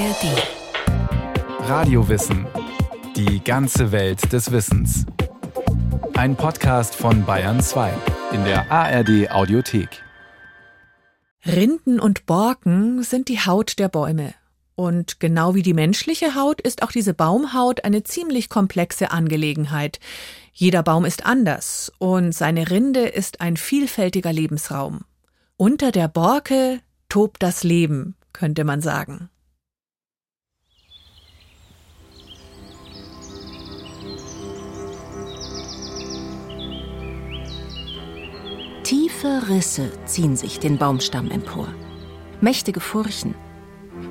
ARD. 0.00 1.68
Radiowissen. 1.68 2.46
Die 3.16 3.44
ganze 3.44 3.92
Welt 3.92 4.32
des 4.32 4.50
Wissens. 4.50 5.04
Ein 6.14 6.36
Podcast 6.36 6.94
von 6.94 7.26
Bayern 7.26 7.60
2 7.60 7.92
in 8.32 8.44
der 8.44 8.72
ARD 8.72 9.30
Audiothek. 9.30 10.02
Rinden 11.44 12.00
und 12.00 12.24
Borken 12.24 13.02
sind 13.02 13.28
die 13.28 13.40
Haut 13.40 13.78
der 13.78 13.90
Bäume. 13.90 14.32
Und 14.74 15.20
genau 15.20 15.54
wie 15.54 15.62
die 15.62 15.74
menschliche 15.74 16.34
Haut 16.34 16.62
ist 16.62 16.82
auch 16.82 16.92
diese 16.92 17.12
Baumhaut 17.12 17.84
eine 17.84 18.02
ziemlich 18.02 18.48
komplexe 18.48 19.10
Angelegenheit. 19.10 20.00
Jeder 20.54 20.82
Baum 20.82 21.04
ist 21.04 21.26
anders 21.26 21.92
und 21.98 22.34
seine 22.34 22.70
Rinde 22.70 23.06
ist 23.06 23.42
ein 23.42 23.58
vielfältiger 23.58 24.32
Lebensraum. 24.32 25.02
Unter 25.58 25.92
der 25.92 26.08
Borke 26.08 26.80
tobt 27.10 27.42
das 27.42 27.64
Leben, 27.64 28.14
könnte 28.32 28.64
man 28.64 28.80
sagen. 28.80 29.29
Tiefe 39.20 39.48
Risse 39.50 39.90
ziehen 40.06 40.34
sich 40.34 40.60
den 40.60 40.78
Baumstamm 40.78 41.30
empor. 41.30 41.68
Mächtige 42.40 42.80
Furchen. 42.80 43.34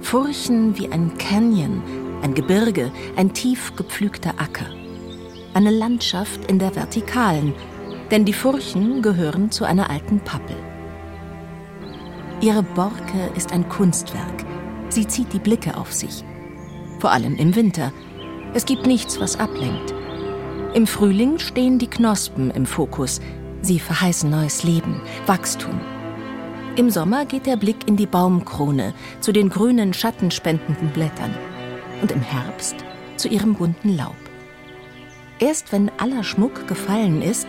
Furchen 0.01 0.77
wie 0.77 0.91
ein 0.91 1.17
Canyon, 1.17 1.81
ein 2.21 2.35
Gebirge, 2.35 2.91
ein 3.15 3.33
tief 3.33 3.75
gepflügter 3.75 4.35
Acker. 4.37 4.67
Eine 5.55 5.71
Landschaft 5.71 6.45
in 6.45 6.59
der 6.59 6.75
Vertikalen, 6.75 7.55
denn 8.11 8.23
die 8.23 8.33
Furchen 8.33 9.01
gehören 9.01 9.49
zu 9.49 9.65
einer 9.65 9.89
alten 9.89 10.19
Pappel. 10.19 10.55
Ihre 12.39 12.61
Borke 12.61 13.31
ist 13.35 13.51
ein 13.51 13.67
Kunstwerk. 13.67 14.45
Sie 14.89 15.07
zieht 15.07 15.33
die 15.33 15.39
Blicke 15.39 15.75
auf 15.75 15.91
sich. 15.91 16.23
Vor 16.99 17.11
allem 17.11 17.35
im 17.35 17.55
Winter. 17.55 17.91
Es 18.53 18.63
gibt 18.63 18.85
nichts, 18.85 19.19
was 19.19 19.39
ablenkt. 19.39 19.91
Im 20.75 20.85
Frühling 20.85 21.39
stehen 21.39 21.79
die 21.79 21.89
Knospen 21.89 22.51
im 22.51 22.67
Fokus. 22.67 23.21
Sie 23.61 23.79
verheißen 23.79 24.29
neues 24.29 24.63
Leben, 24.63 25.01
Wachstum. 25.25 25.79
Im 26.75 26.89
Sommer 26.89 27.25
geht 27.25 27.45
der 27.45 27.57
Blick 27.57 27.87
in 27.87 27.97
die 27.97 28.05
Baumkrone, 28.05 28.93
zu 29.19 29.31
den 29.31 29.49
grünen, 29.49 29.93
schattenspendenden 29.93 30.89
Blättern. 30.89 31.35
Und 32.01 32.11
im 32.11 32.21
Herbst 32.21 32.75
zu 33.17 33.27
ihrem 33.27 33.55
bunten 33.55 33.97
Laub. 33.97 34.15
Erst 35.39 35.73
wenn 35.73 35.91
aller 35.97 36.23
Schmuck 36.23 36.67
gefallen 36.67 37.21
ist, 37.21 37.47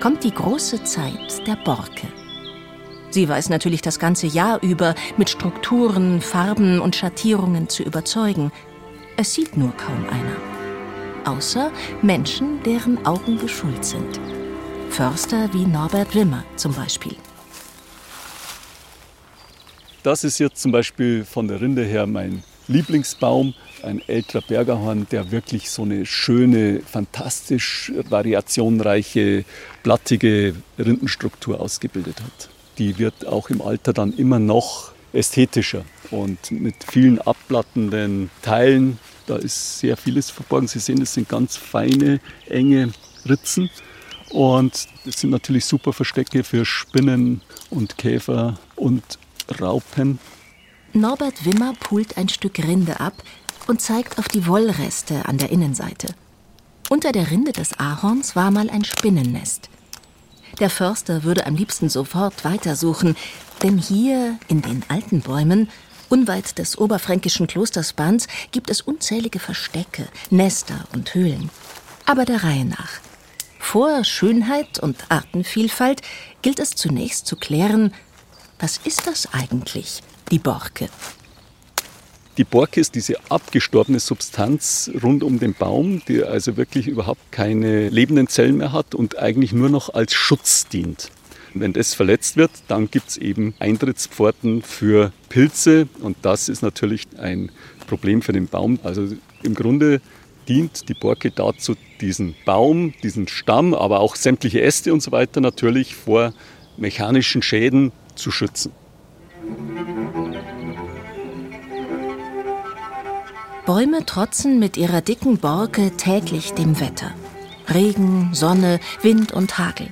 kommt 0.00 0.24
die 0.24 0.34
große 0.34 0.82
Zeit 0.82 1.46
der 1.46 1.56
Borke. 1.64 2.08
Sie 3.10 3.28
weiß 3.28 3.50
natürlich 3.50 3.82
das 3.82 3.98
ganze 3.98 4.26
Jahr 4.26 4.60
über 4.62 4.94
mit 5.16 5.30
Strukturen, 5.30 6.20
Farben 6.20 6.80
und 6.80 6.96
Schattierungen 6.96 7.68
zu 7.68 7.84
überzeugen. 7.84 8.50
Es 9.16 9.34
sieht 9.34 9.56
nur 9.56 9.72
kaum 9.76 10.06
einer. 10.08 11.36
Außer 11.36 11.70
Menschen, 12.00 12.62
deren 12.64 13.04
Augen 13.06 13.38
geschult 13.38 13.84
sind. 13.84 14.18
Förster 14.92 15.48
wie 15.54 15.64
Norbert 15.64 16.14
Wimmer 16.14 16.44
zum 16.56 16.74
Beispiel. 16.74 17.16
Das 20.02 20.22
ist 20.22 20.38
jetzt 20.38 20.60
zum 20.60 20.70
Beispiel 20.70 21.24
von 21.24 21.48
der 21.48 21.62
Rinde 21.62 21.82
her 21.82 22.06
mein 22.06 22.44
Lieblingsbaum, 22.68 23.54
ein 23.82 24.06
älterer 24.06 24.42
Bergerhorn, 24.42 25.06
der 25.10 25.30
wirklich 25.30 25.70
so 25.70 25.84
eine 25.84 26.04
schöne, 26.04 26.80
fantastisch 26.80 27.90
variationreiche, 28.10 29.46
blattige 29.82 30.56
Rindenstruktur 30.78 31.58
ausgebildet 31.58 32.20
hat. 32.20 32.50
Die 32.76 32.98
wird 32.98 33.26
auch 33.26 33.48
im 33.48 33.62
Alter 33.62 33.94
dann 33.94 34.12
immer 34.12 34.40
noch 34.40 34.92
ästhetischer 35.14 35.86
und 36.10 36.50
mit 36.50 36.74
vielen 36.86 37.18
abplattenden 37.18 38.30
Teilen. 38.42 38.98
Da 39.26 39.36
ist 39.36 39.78
sehr 39.78 39.96
vieles 39.96 40.28
verborgen. 40.28 40.68
Sie 40.68 40.80
sehen, 40.80 41.00
das 41.00 41.14
sind 41.14 41.30
ganz 41.30 41.56
feine, 41.56 42.20
enge 42.46 42.92
Ritzen. 43.26 43.70
Und 44.32 44.88
das 45.04 45.20
sind 45.20 45.30
natürlich 45.30 45.66
super 45.66 45.92
Verstecke 45.92 46.42
für 46.42 46.64
Spinnen 46.64 47.42
und 47.70 47.98
Käfer 47.98 48.58
und 48.76 49.02
Raupen. 49.60 50.18
Norbert 50.94 51.44
Wimmer 51.44 51.74
pult 51.78 52.16
ein 52.16 52.28
Stück 52.28 52.58
Rinde 52.58 52.98
ab 53.00 53.22
und 53.66 53.80
zeigt 53.80 54.18
auf 54.18 54.28
die 54.28 54.46
Wollreste 54.46 55.26
an 55.26 55.38
der 55.38 55.50
Innenseite. 55.50 56.14
Unter 56.88 57.12
der 57.12 57.30
Rinde 57.30 57.52
des 57.52 57.78
Ahorns 57.78 58.34
war 58.34 58.50
mal 58.50 58.68
ein 58.70 58.84
Spinnennest. 58.84 59.68
Der 60.60 60.70
Förster 60.70 61.24
würde 61.24 61.46
am 61.46 61.54
liebsten 61.54 61.88
sofort 61.88 62.44
weitersuchen, 62.44 63.16
denn 63.62 63.78
hier 63.78 64.38
in 64.48 64.60
den 64.62 64.82
alten 64.88 65.20
Bäumen, 65.20 65.70
unweit 66.08 66.58
des 66.58 66.76
oberfränkischen 66.76 67.46
Klosters 67.46 67.94
Banz, 67.94 68.26
gibt 68.50 68.70
es 68.70 68.82
unzählige 68.82 69.38
Verstecke, 69.38 70.08
Nester 70.30 70.84
und 70.92 71.14
Höhlen. 71.14 71.50
Aber 72.04 72.24
der 72.24 72.44
Reihe 72.44 72.64
nach. 72.64 73.00
Vor 73.62 74.04
Schönheit 74.04 74.80
und 74.80 74.96
Artenvielfalt 75.08 76.02
gilt 76.42 76.58
es 76.58 76.72
zunächst 76.72 77.26
zu 77.26 77.36
klären, 77.36 77.94
was 78.58 78.78
ist 78.84 79.06
das 79.06 79.32
eigentlich, 79.32 80.02
die 80.30 80.38
Borke? 80.38 80.90
Die 82.36 82.44
Borke 82.44 82.80
ist 82.80 82.94
diese 82.94 83.16
abgestorbene 83.30 83.98
Substanz 83.98 84.90
rund 85.02 85.22
um 85.22 85.38
den 85.38 85.54
Baum, 85.54 86.02
die 86.06 86.22
also 86.22 86.58
wirklich 86.58 86.86
überhaupt 86.86 87.32
keine 87.32 87.88
lebenden 87.88 88.28
Zellen 88.28 88.58
mehr 88.58 88.72
hat 88.72 88.94
und 88.94 89.18
eigentlich 89.18 89.54
nur 89.54 89.70
noch 89.70 89.94
als 89.94 90.12
Schutz 90.12 90.68
dient. 90.68 91.10
Wenn 91.54 91.72
das 91.72 91.94
verletzt 91.94 92.36
wird, 92.36 92.50
dann 92.68 92.90
gibt 92.90 93.10
es 93.10 93.16
eben 93.16 93.54
Eintrittspforten 93.58 94.62
für 94.62 95.12
Pilze 95.30 95.88
und 96.00 96.18
das 96.22 96.50
ist 96.50 96.62
natürlich 96.62 97.06
ein 97.16 97.50
Problem 97.86 98.20
für 98.20 98.32
den 98.32 98.48
Baum. 98.48 98.80
Also 98.82 99.08
im 99.42 99.54
Grunde 99.54 100.02
dient 100.48 100.88
die 100.88 100.94
Borke 100.94 101.30
dazu, 101.30 101.74
diesen 102.00 102.34
Baum, 102.44 102.94
diesen 103.02 103.28
Stamm, 103.28 103.74
aber 103.74 104.00
auch 104.00 104.16
sämtliche 104.16 104.60
Äste 104.60 104.92
und 104.92 105.02
so 105.02 105.12
weiter 105.12 105.40
natürlich 105.40 105.94
vor 105.94 106.32
mechanischen 106.76 107.42
Schäden 107.42 107.92
zu 108.14 108.30
schützen. 108.30 108.72
Bäume 113.64 114.04
trotzen 114.04 114.58
mit 114.58 114.76
ihrer 114.76 115.00
dicken 115.00 115.38
Borke 115.38 115.92
täglich 115.96 116.52
dem 116.52 116.80
Wetter. 116.80 117.12
Regen, 117.72 118.30
Sonne, 118.32 118.80
Wind 119.02 119.32
und 119.32 119.56
Hagel. 119.58 119.88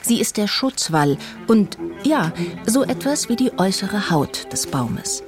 Sie 0.00 0.20
ist 0.20 0.36
der 0.36 0.48
Schutzwall 0.48 1.18
und, 1.46 1.78
ja, 2.02 2.32
so 2.66 2.82
etwas 2.82 3.28
wie 3.28 3.36
die 3.36 3.52
äußere 3.58 4.10
Haut 4.10 4.52
des 4.52 4.66
Baumes. 4.66 5.22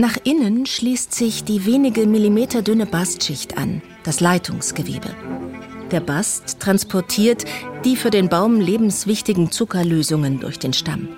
Nach 0.00 0.16
innen 0.24 0.64
schließt 0.64 1.12
sich 1.12 1.44
die 1.44 1.66
wenige 1.66 2.06
Millimeter 2.06 2.62
dünne 2.62 2.86
Bastschicht 2.86 3.58
an, 3.58 3.82
das 4.02 4.20
Leitungsgewebe. 4.20 5.14
Der 5.90 6.00
Bast 6.00 6.58
transportiert 6.58 7.44
die 7.84 7.96
für 7.96 8.08
den 8.08 8.30
Baum 8.30 8.60
lebenswichtigen 8.60 9.50
Zuckerlösungen 9.50 10.40
durch 10.40 10.58
den 10.58 10.72
Stamm. 10.72 11.10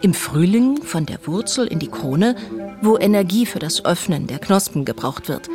Im 0.00 0.14
Frühling 0.14 0.80
von 0.80 1.06
der 1.06 1.26
Wurzel 1.26 1.66
in 1.66 1.80
die 1.80 1.88
Krone 1.88 2.36
wo 2.82 2.96
Energie 2.98 3.46
für 3.46 3.58
das 3.58 3.84
Öffnen 3.84 4.28
der 4.28 4.38
Knospen 4.38 4.84
gebraucht 4.84 5.28
wird. 5.28 5.48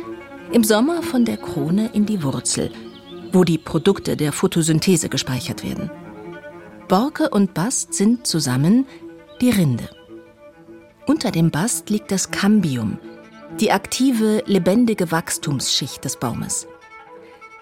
Im 0.52 0.62
Sommer 0.62 1.02
von 1.02 1.24
der 1.24 1.38
Krone 1.38 1.88
in 1.94 2.04
die 2.04 2.22
Wurzel, 2.22 2.70
wo 3.32 3.42
die 3.42 3.56
Produkte 3.56 4.18
der 4.18 4.32
Photosynthese 4.32 5.08
gespeichert 5.08 5.64
werden. 5.64 5.90
Borke 6.88 7.30
und 7.30 7.54
Bast 7.54 7.94
sind 7.94 8.26
zusammen 8.26 8.84
die 9.40 9.48
Rinde. 9.48 9.88
Unter 11.10 11.32
dem 11.32 11.50
Bast 11.50 11.90
liegt 11.90 12.12
das 12.12 12.30
Cambium, 12.30 12.96
die 13.58 13.72
aktive, 13.72 14.44
lebendige 14.46 15.10
Wachstumsschicht 15.10 16.04
des 16.04 16.16
Baumes. 16.16 16.68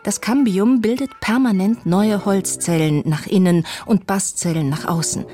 Das 0.05 0.21
Cambium 0.21 0.83
bildet 0.83 1.19
permanent 1.21 1.87
neue 1.87 2.27
Holzzellen 2.27 3.05
nach 3.07 3.27
innen 3.27 3.65
und 3.87 4.07
Bastzellen 4.07 4.69
nach 4.69 4.85
außen. 4.85 5.25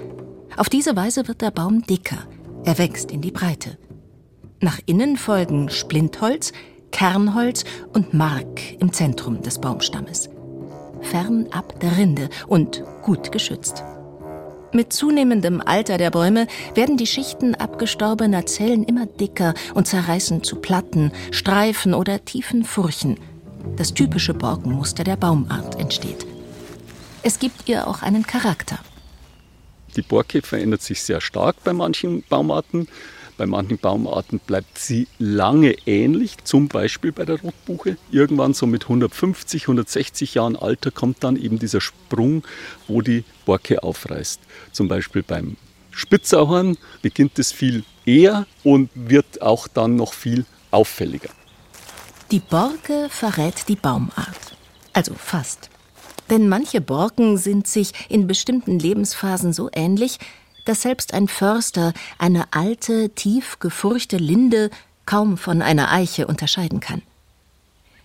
Auf 0.56 0.68
diese 0.68 0.94
Weise 0.94 1.26
wird 1.26 1.42
der 1.42 1.50
Baum 1.50 1.82
dicker, 1.88 2.18
er 2.64 2.78
wächst 2.78 3.10
in 3.10 3.20
die 3.20 3.32
Breite. 3.32 3.78
Nach 4.60 4.78
innen 4.86 5.16
folgen 5.16 5.68
Splintholz, 5.68 6.52
Kernholz 6.92 7.64
und 7.94 8.14
Mark 8.14 8.78
im 8.78 8.92
Zentrum 8.92 9.42
des 9.42 9.60
Baumstammes. 9.60 10.30
Fernab 11.00 11.80
der 11.80 11.98
Rinde 11.98 12.28
und 12.46 12.84
gut 13.02 13.32
geschützt. 13.32 13.82
Mit 14.74 14.92
zunehmendem 14.92 15.60
Alter 15.64 15.98
der 15.98 16.10
Bäume 16.10 16.48
werden 16.74 16.96
die 16.96 17.06
Schichten 17.06 17.54
abgestorbener 17.54 18.44
Zellen 18.44 18.82
immer 18.82 19.06
dicker 19.06 19.54
und 19.72 19.86
zerreißen 19.86 20.42
zu 20.42 20.56
Platten, 20.56 21.12
Streifen 21.30 21.94
oder 21.94 22.24
tiefen 22.24 22.64
Furchen. 22.64 23.20
Das 23.76 23.94
typische 23.94 24.34
Borkenmuster 24.34 25.04
der 25.04 25.14
Baumart 25.14 25.78
entsteht. 25.78 26.26
Es 27.22 27.38
gibt 27.38 27.68
ihr 27.68 27.86
auch 27.86 28.02
einen 28.02 28.26
Charakter. 28.26 28.80
Die 29.94 30.02
Borke 30.02 30.42
verändert 30.42 30.82
sich 30.82 31.00
sehr 31.02 31.20
stark 31.20 31.62
bei 31.62 31.72
manchen 31.72 32.24
Baumarten. 32.28 32.88
Bei 33.36 33.46
manchen 33.46 33.78
Baumarten 33.78 34.38
bleibt 34.38 34.78
sie 34.78 35.08
lange 35.18 35.74
ähnlich, 35.86 36.36
zum 36.44 36.68
Beispiel 36.68 37.10
bei 37.10 37.24
der 37.24 37.40
Rotbuche. 37.40 37.96
Irgendwann 38.12 38.54
so 38.54 38.66
mit 38.66 38.84
150, 38.84 39.62
160 39.62 40.34
Jahren 40.34 40.54
Alter 40.54 40.92
kommt 40.92 41.24
dann 41.24 41.36
eben 41.36 41.58
dieser 41.58 41.80
Sprung, 41.80 42.44
wo 42.86 43.00
die 43.00 43.24
Borke 43.44 43.82
aufreißt. 43.82 44.40
Zum 44.70 44.86
Beispiel 44.86 45.24
beim 45.24 45.56
Spitzauhorn 45.90 46.76
beginnt 47.02 47.38
es 47.38 47.50
viel 47.50 47.84
eher 48.06 48.46
und 48.62 48.90
wird 48.94 49.42
auch 49.42 49.66
dann 49.66 49.96
noch 49.96 50.12
viel 50.12 50.44
auffälliger. 50.70 51.30
Die 52.30 52.40
Borke 52.40 53.08
verrät 53.10 53.68
die 53.68 53.76
Baumart. 53.76 54.56
Also 54.92 55.14
fast. 55.14 55.70
Denn 56.30 56.48
manche 56.48 56.80
Borken 56.80 57.36
sind 57.36 57.66
sich 57.66 57.92
in 58.08 58.26
bestimmten 58.26 58.78
Lebensphasen 58.78 59.52
so 59.52 59.68
ähnlich, 59.72 60.18
dass 60.64 60.82
selbst 60.82 61.14
ein 61.14 61.28
Förster 61.28 61.92
eine 62.18 62.52
alte, 62.52 63.10
tief 63.10 63.58
gefurchte 63.58 64.16
Linde 64.16 64.70
kaum 65.06 65.36
von 65.36 65.62
einer 65.62 65.90
Eiche 65.92 66.26
unterscheiden 66.26 66.80
kann. 66.80 67.02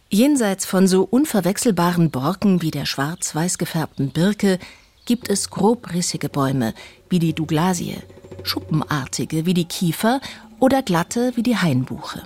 Jenseits 0.10 0.66
von 0.66 0.88
so 0.88 1.04
unverwechselbaren 1.04 2.10
Borken 2.10 2.62
wie 2.62 2.72
der 2.72 2.86
schwarz-weiß 2.86 3.58
gefärbten 3.58 4.10
Birke 4.10 4.60
gibt 5.06 5.30
es 5.30 5.50
grobrissige 5.50 6.30
Bäume 6.30 6.74
wie 7.10 7.20
die 7.20 7.34
Douglasie, 7.34 7.98
schuppenartige 8.44 9.46
wie 9.46 9.54
die 9.54 9.66
Kiefer 9.66 10.20
oder 10.60 10.82
glatte 10.82 11.32
wie 11.36 11.44
die 11.44 11.58
Hainbuche. 11.58 12.24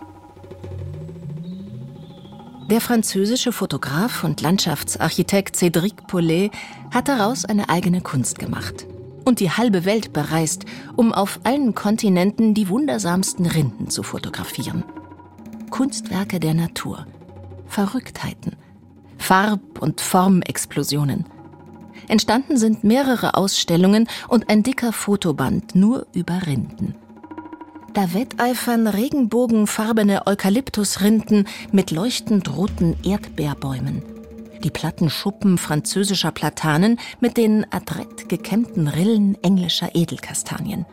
Der 2.70 2.80
französische 2.80 3.52
Fotograf 3.52 4.24
und 4.24 4.40
Landschaftsarchitekt 4.40 5.58
Cédric 5.58 6.08
Paulet 6.08 6.52
hat 6.92 7.10
daraus 7.10 7.44
eine 7.44 7.68
eigene 7.68 8.00
Kunst 8.00 8.40
gemacht 8.40 8.86
und 9.26 9.40
die 9.40 9.52
halbe 9.52 9.86
Welt 9.86 10.14
bereist, 10.14 10.66
um 10.96 11.14
auf 11.14 11.40
allen 11.44 11.76
Kontinenten 11.76 12.54
die 12.54 12.70
wundersamsten 12.70 13.46
Rinden 13.46 13.90
zu 13.90 14.04
fotografieren. 14.04 14.84
Kunstwerke 15.70 16.40
der 16.40 16.54
Natur, 16.54 17.08
Verrücktheiten, 17.68 18.56
Farb- 19.18 19.82
und 19.82 20.02
Formexplosionen. 20.02 21.26
Entstanden 22.08 22.58
sind 22.58 22.84
mehrere 22.84 23.36
Ausstellungen 23.36 24.08
und 24.28 24.50
ein 24.50 24.62
dicker 24.62 24.94
Fotoband 24.94 25.74
nur 25.74 26.06
über 26.14 26.46
Rinden. 26.46 26.96
Da 27.94 28.14
wetteifern 28.14 28.88
regenbogenfarbene 28.88 30.28
Eukalyptusrinden 30.28 31.48
mit 31.72 31.92
leuchtend 31.92 32.56
roten 32.56 32.96
Erdbeerbäumen 33.04 34.13
die 34.64 34.72
platten 34.72 35.10
Schuppen 35.10 35.58
französischer 35.58 36.32
Platanen 36.32 37.00
mit 37.20 37.38
den 37.38 37.66
adrett 37.72 38.30
gekämmten 38.30 38.88
Rillen 38.88 39.38
englischer 39.44 39.96
Edelkastanien. 39.96 40.86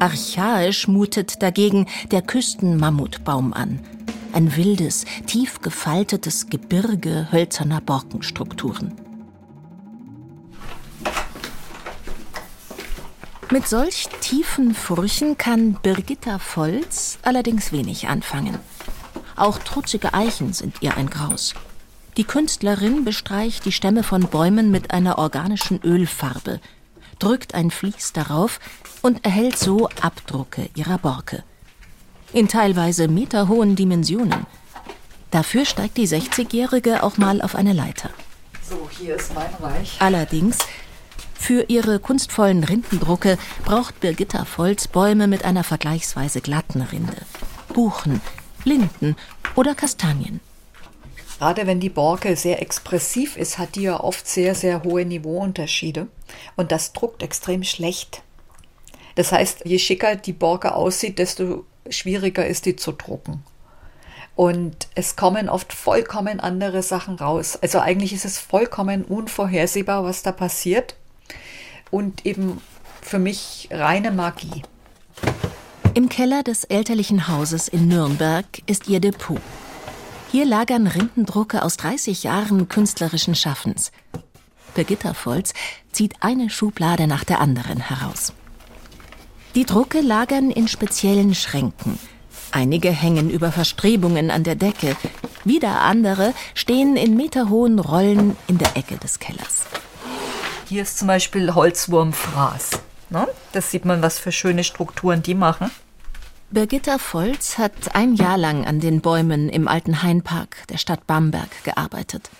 Archaisch 0.00 0.88
mutet 0.88 1.42
dagegen 1.42 1.86
der 2.10 2.22
Küstenmammutbaum 2.22 3.52
an. 3.52 3.80
Ein 4.32 4.56
wildes, 4.56 5.04
tief 5.26 5.60
gefaltetes 5.60 6.48
Gebirge 6.48 7.28
hölzerner 7.30 7.80
Borkenstrukturen. 7.80 8.94
Mit 13.50 13.68
solch 13.68 14.08
tiefen 14.20 14.74
Furchen 14.74 15.38
kann 15.38 15.74
Birgitta 15.74 16.38
Volz 16.38 17.18
allerdings 17.22 17.70
wenig 17.70 18.08
anfangen. 18.08 18.58
Auch 19.36 19.58
trutzige 19.58 20.14
Eichen 20.14 20.52
sind 20.52 20.82
ihr 20.82 20.96
ein 20.96 21.08
Graus. 21.08 21.54
Die 22.16 22.24
Künstlerin 22.24 23.04
bestreicht 23.04 23.64
die 23.64 23.72
Stämme 23.72 24.04
von 24.04 24.28
Bäumen 24.28 24.70
mit 24.70 24.92
einer 24.92 25.18
organischen 25.18 25.82
Ölfarbe, 25.82 26.60
drückt 27.18 27.54
ein 27.54 27.72
Vlies 27.72 28.12
darauf 28.12 28.60
und 29.02 29.24
erhält 29.24 29.58
so 29.58 29.88
Abdrucke 30.00 30.68
ihrer 30.76 30.98
Borke. 30.98 31.42
In 32.32 32.46
teilweise 32.46 33.08
meterhohen 33.08 33.74
Dimensionen. 33.74 34.46
Dafür 35.32 35.64
steigt 35.64 35.96
die 35.96 36.06
60-Jährige 36.06 37.02
auch 37.02 37.16
mal 37.16 37.42
auf 37.42 37.56
eine 37.56 37.72
Leiter. 37.72 38.10
So, 38.62 38.88
hier 38.96 39.16
ist 39.16 39.34
mein 39.34 39.52
Reich. 39.60 39.96
Allerdings, 39.98 40.58
für 41.34 41.64
ihre 41.68 41.98
kunstvollen 41.98 42.62
Rindendrucke 42.62 43.38
braucht 43.64 43.98
Birgitta 43.98 44.44
Volz 44.44 44.86
Bäume 44.86 45.26
mit 45.26 45.44
einer 45.44 45.64
vergleichsweise 45.64 46.40
glatten 46.40 46.80
Rinde. 46.80 47.16
Buchen, 47.72 48.20
Linden 48.64 49.16
oder 49.56 49.74
Kastanien. 49.74 50.40
Gerade 51.38 51.66
wenn 51.66 51.80
die 51.80 51.90
Borke 51.90 52.36
sehr 52.36 52.62
expressiv 52.62 53.36
ist, 53.36 53.58
hat 53.58 53.74
die 53.74 53.82
ja 53.82 54.00
oft 54.00 54.26
sehr, 54.26 54.54
sehr 54.54 54.84
hohe 54.84 55.04
Niveauunterschiede. 55.04 56.06
Und 56.56 56.72
das 56.72 56.92
druckt 56.92 57.22
extrem 57.22 57.64
schlecht. 57.64 58.22
Das 59.14 59.32
heißt, 59.32 59.62
je 59.64 59.78
schicker 59.78 60.16
die 60.16 60.32
Borke 60.32 60.74
aussieht, 60.74 61.18
desto 61.18 61.64
schwieriger 61.88 62.46
ist 62.46 62.66
die 62.66 62.76
zu 62.76 62.92
drucken. 62.92 63.44
Und 64.36 64.88
es 64.96 65.14
kommen 65.14 65.48
oft 65.48 65.72
vollkommen 65.72 66.40
andere 66.40 66.82
Sachen 66.82 67.16
raus. 67.16 67.56
Also 67.60 67.78
eigentlich 67.78 68.12
ist 68.12 68.24
es 68.24 68.38
vollkommen 68.38 69.04
unvorhersehbar, 69.04 70.02
was 70.02 70.22
da 70.22 70.32
passiert. 70.32 70.96
Und 71.90 72.26
eben 72.26 72.60
für 73.00 73.20
mich 73.20 73.68
reine 73.70 74.10
Magie. 74.10 74.62
Im 75.94 76.08
Keller 76.08 76.42
des 76.42 76.64
elterlichen 76.64 77.28
Hauses 77.28 77.68
in 77.68 77.86
Nürnberg 77.86 78.46
ist 78.66 78.88
ihr 78.88 78.98
Depot. 78.98 79.40
Hier 80.34 80.46
lagern 80.46 80.88
Rindendrucke 80.88 81.62
aus 81.62 81.76
30 81.76 82.24
Jahren 82.24 82.68
künstlerischen 82.68 83.36
Schaffens. 83.36 83.92
Birgitta 84.74 85.14
Volz 85.14 85.54
zieht 85.92 86.14
eine 86.18 86.50
Schublade 86.50 87.06
nach 87.06 87.22
der 87.22 87.40
anderen 87.40 87.78
heraus. 87.78 88.32
Die 89.54 89.64
Drucke 89.64 90.00
lagern 90.00 90.50
in 90.50 90.66
speziellen 90.66 91.36
Schränken. 91.36 92.00
Einige 92.50 92.90
hängen 92.90 93.30
über 93.30 93.52
Verstrebungen 93.52 94.32
an 94.32 94.42
der 94.42 94.56
Decke, 94.56 94.96
wieder 95.44 95.82
andere 95.82 96.34
stehen 96.54 96.96
in 96.96 97.16
meterhohen 97.16 97.78
Rollen 97.78 98.36
in 98.48 98.58
der 98.58 98.76
Ecke 98.76 98.96
des 98.96 99.20
Kellers. 99.20 99.66
Hier 100.68 100.82
ist 100.82 100.98
zum 100.98 101.06
Beispiel 101.06 101.54
Holzwurmfraß. 101.54 102.70
Ne? 103.10 103.28
Das 103.52 103.70
sieht 103.70 103.84
man, 103.84 104.02
was 104.02 104.18
für 104.18 104.32
schöne 104.32 104.64
Strukturen 104.64 105.22
die 105.22 105.36
machen. 105.36 105.70
Birgitta 106.54 106.98
Volz 106.98 107.58
hat 107.58 107.96
ein 107.96 108.14
Jahr 108.14 108.38
lang 108.38 108.64
an 108.64 108.78
den 108.78 109.00
Bäumen 109.00 109.48
im 109.48 109.66
alten 109.66 110.04
Hainpark 110.04 110.68
der 110.68 110.78
Stadt 110.78 111.04
Bamberg 111.04 111.48
gearbeitet. 111.64 112.30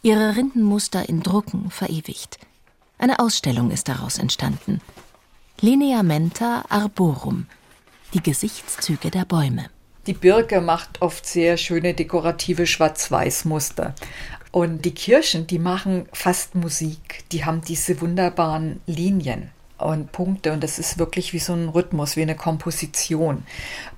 Ihre 0.00 0.36
Rindenmuster 0.36 1.08
in 1.08 1.24
Drucken 1.24 1.72
verewigt. 1.72 2.38
Eine 2.98 3.18
Ausstellung 3.18 3.72
ist 3.72 3.88
daraus 3.88 4.18
entstanden. 4.18 4.80
Lineamenta 5.60 6.66
arborum, 6.68 7.46
die 8.14 8.22
Gesichtszüge 8.22 9.10
der 9.10 9.24
Bäume. 9.24 9.70
Die 10.06 10.12
Birke 10.12 10.60
macht 10.60 11.02
oft 11.02 11.26
sehr 11.26 11.56
schöne 11.56 11.94
dekorative 11.94 12.64
Schwarz-Weiß-Muster. 12.64 13.96
Und 14.52 14.84
die 14.84 14.94
Kirschen, 14.94 15.48
die 15.48 15.58
machen 15.58 16.08
fast 16.12 16.54
Musik. 16.54 17.24
Die 17.32 17.44
haben 17.44 17.62
diese 17.62 18.00
wunderbaren 18.00 18.80
Linien 18.86 19.50
und 19.78 20.12
Punkte 20.12 20.52
und 20.52 20.62
das 20.62 20.78
ist 20.78 20.98
wirklich 20.98 21.32
wie 21.32 21.38
so 21.38 21.52
ein 21.52 21.68
Rhythmus, 21.68 22.16
wie 22.16 22.22
eine 22.22 22.36
Komposition. 22.36 23.44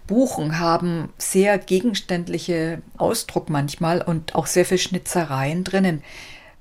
Buchen 0.06 0.58
haben 0.58 1.08
sehr 1.18 1.58
gegenständliche 1.58 2.82
Ausdruck 2.96 3.48
manchmal 3.48 4.02
und 4.02 4.34
auch 4.34 4.46
sehr 4.46 4.64
viel 4.64 4.78
Schnitzereien 4.78 5.64
drinnen. 5.64 6.02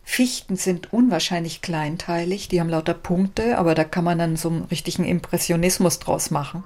Fichten 0.03 0.55
sind 0.55 0.91
unwahrscheinlich 0.91 1.61
kleinteilig, 1.61 2.47
die 2.47 2.59
haben 2.59 2.69
lauter 2.69 2.95
Punkte, 2.95 3.57
aber 3.57 3.75
da 3.75 3.83
kann 3.83 4.03
man 4.03 4.17
dann 4.17 4.37
so 4.37 4.49
einen 4.49 4.63
richtigen 4.65 5.05
Impressionismus 5.05 5.99
draus 5.99 6.31
machen. 6.31 6.63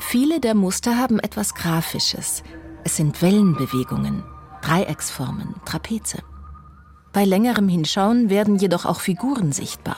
Viele 0.00 0.40
der 0.40 0.54
Muster 0.54 0.96
haben 0.96 1.18
etwas 1.18 1.54
Grafisches. 1.54 2.42
Es 2.84 2.96
sind 2.96 3.20
Wellenbewegungen, 3.22 4.22
Dreiecksformen, 4.62 5.56
Trapeze. 5.64 6.22
Bei 7.12 7.24
längerem 7.24 7.68
Hinschauen 7.68 8.30
werden 8.30 8.56
jedoch 8.56 8.84
auch 8.84 9.00
Figuren 9.00 9.52
sichtbar. 9.52 9.96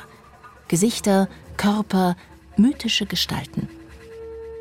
Gesichter, 0.71 1.29
Körper, 1.57 2.17
mythische 2.57 3.05
Gestalten. 3.05 3.69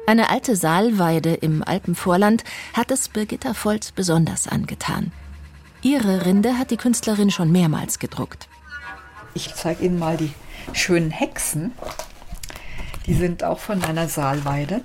Eine 0.08 0.32
alte 0.32 0.56
Saalweide 0.56 1.36
im 1.36 1.64
Alpenvorland 1.64 2.44
hat 2.74 2.90
es 2.90 3.10
Birgitta 3.10 3.54
Volz 3.54 3.92
besonders 3.92 4.48
angetan. 4.48 5.12
Ihre 5.84 6.26
Rinde 6.26 6.58
hat 6.58 6.72
die 6.72 6.78
Künstlerin 6.78 7.30
schon 7.30 7.52
mehrmals 7.52 8.00
gedruckt. 8.00 8.50
Ich 9.36 9.54
zeige 9.54 9.86
Ihnen 9.86 10.00
mal 10.00 10.18
die 10.18 10.32
schönen 10.74 11.12
Hexen. 11.12 11.74
Die 13.06 13.14
sind 13.14 13.44
auch 13.44 13.60
von 13.60 13.80
meiner 13.80 14.08
Saalweide. 14.08 14.82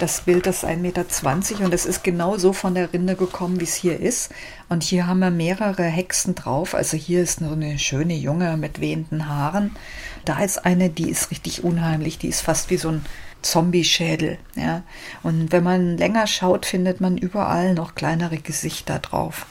Das 0.00 0.22
Bild 0.22 0.46
ist 0.46 0.64
1,20 0.64 0.76
Meter 0.76 1.64
und 1.64 1.72
es 1.72 1.86
ist 1.86 2.02
genau 2.04 2.36
so 2.36 2.52
von 2.52 2.74
der 2.74 2.92
Rinde 2.92 3.14
gekommen, 3.14 3.60
wie 3.60 3.64
es 3.64 3.74
hier 3.74 4.00
ist. 4.00 4.32
Und 4.68 4.82
hier 4.82 5.06
haben 5.06 5.20
wir 5.20 5.30
mehrere 5.30 5.84
Hexen 5.84 6.34
drauf. 6.34 6.74
Also 6.74 6.96
hier 6.96 7.22
ist 7.22 7.40
nur 7.40 7.52
eine 7.52 7.78
schöne 7.78 8.14
Junge 8.14 8.56
mit 8.56 8.80
wehenden 8.80 9.28
Haaren. 9.28 9.74
Da 10.24 10.40
ist 10.40 10.64
eine, 10.64 10.90
die 10.90 11.10
ist 11.10 11.30
richtig 11.30 11.64
unheimlich. 11.64 12.18
Die 12.18 12.28
ist 12.28 12.40
fast 12.40 12.70
wie 12.70 12.76
so 12.76 12.88
ein 12.88 13.04
Zombie-Schädel. 13.42 14.38
Ja. 14.56 14.82
Und 15.22 15.52
wenn 15.52 15.62
man 15.62 15.96
länger 15.96 16.26
schaut, 16.26 16.66
findet 16.66 17.00
man 17.00 17.16
überall 17.16 17.74
noch 17.74 17.94
kleinere 17.94 18.38
Gesichter 18.38 18.98
drauf. 18.98 19.46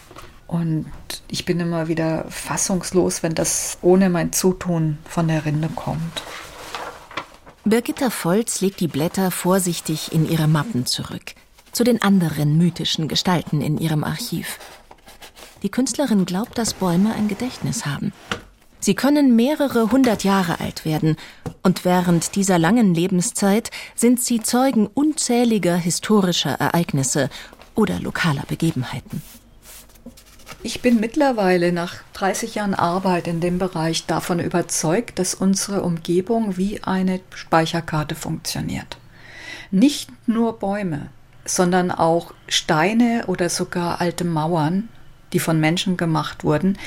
Und 0.48 0.86
ich 1.30 1.46
bin 1.46 1.60
immer 1.60 1.88
wieder 1.88 2.26
fassungslos, 2.30 3.24
wenn 3.24 3.34
das 3.34 3.78
ohne 3.82 4.10
mein 4.10 4.34
Zutun 4.34 4.98
von 5.06 5.28
der 5.28 5.46
Rinde 5.46 5.70
kommt. 5.70 6.22
Birgitta 7.66 8.10
Volz 8.10 8.60
legt 8.60 8.82
die 8.82 8.90
Blätter 8.90 9.32
vorsichtig 9.32 10.12
in 10.12 10.30
ihre 10.30 10.50
Mappen 10.50 10.86
zurück, 10.86 11.34
zu 11.72 11.86
den 11.86 12.02
anderen 12.02 12.58
mythischen 12.58 13.08
Gestalten 13.08 13.62
in 13.62 13.78
ihrem 13.78 14.04
Archiv. 14.04 14.60
Die 15.62 15.70
Künstlerin 15.70 16.26
glaubt, 16.26 16.58
dass 16.58 16.74
Bäume 16.74 17.14
ein 17.14 17.30
Gedächtnis 17.30 17.86
haben. 17.86 18.12
Sie 18.82 18.96
können 18.96 19.38
mehrere 19.38 19.92
hundert 19.92 20.26
Jahre 20.26 20.60
alt 20.60 20.84
werden, 20.84 21.16
und 21.62 21.86
während 21.86 22.36
dieser 22.36 22.60
langen 22.60 22.94
Lebenszeit 22.94 23.72
sind 23.96 24.22
sie 24.22 24.42
Zeugen 24.42 24.88
unzähliger 24.88 25.78
historischer 25.78 26.56
Ereignisse 26.60 27.30
oder 27.76 27.98
lokaler 28.02 28.44
Begebenheiten. 28.46 29.22
Ich 30.66 30.82
bin 30.82 31.02
mittlerweile 31.02 31.74
nach 31.74 31.96
30 32.14 32.56
Jahren 32.56 32.74
Arbeit 32.74 33.28
in 33.28 33.42
dem 33.42 33.60
Bereich 33.60 34.06
davon 34.06 34.40
überzeugt, 34.40 35.20
dass 35.20 35.36
unsere 35.36 35.84
Umgebung 35.84 36.56
wie 36.56 36.82
eine 36.82 37.20
Speicherkarte 37.36 38.16
funktioniert. 38.16 38.98
Nicht 39.72 40.10
nur 40.26 40.60
Bäume, 40.60 41.10
sondern 41.44 41.92
auch 41.92 42.34
Steine 42.48 43.26
oder 43.28 43.50
sogar 43.50 44.00
alte 44.00 44.24
Mauern, 44.24 44.88
die 45.34 45.40
von 45.40 45.60
Menschen 45.60 45.98
gemacht 45.98 46.46
wurden. 46.46 46.78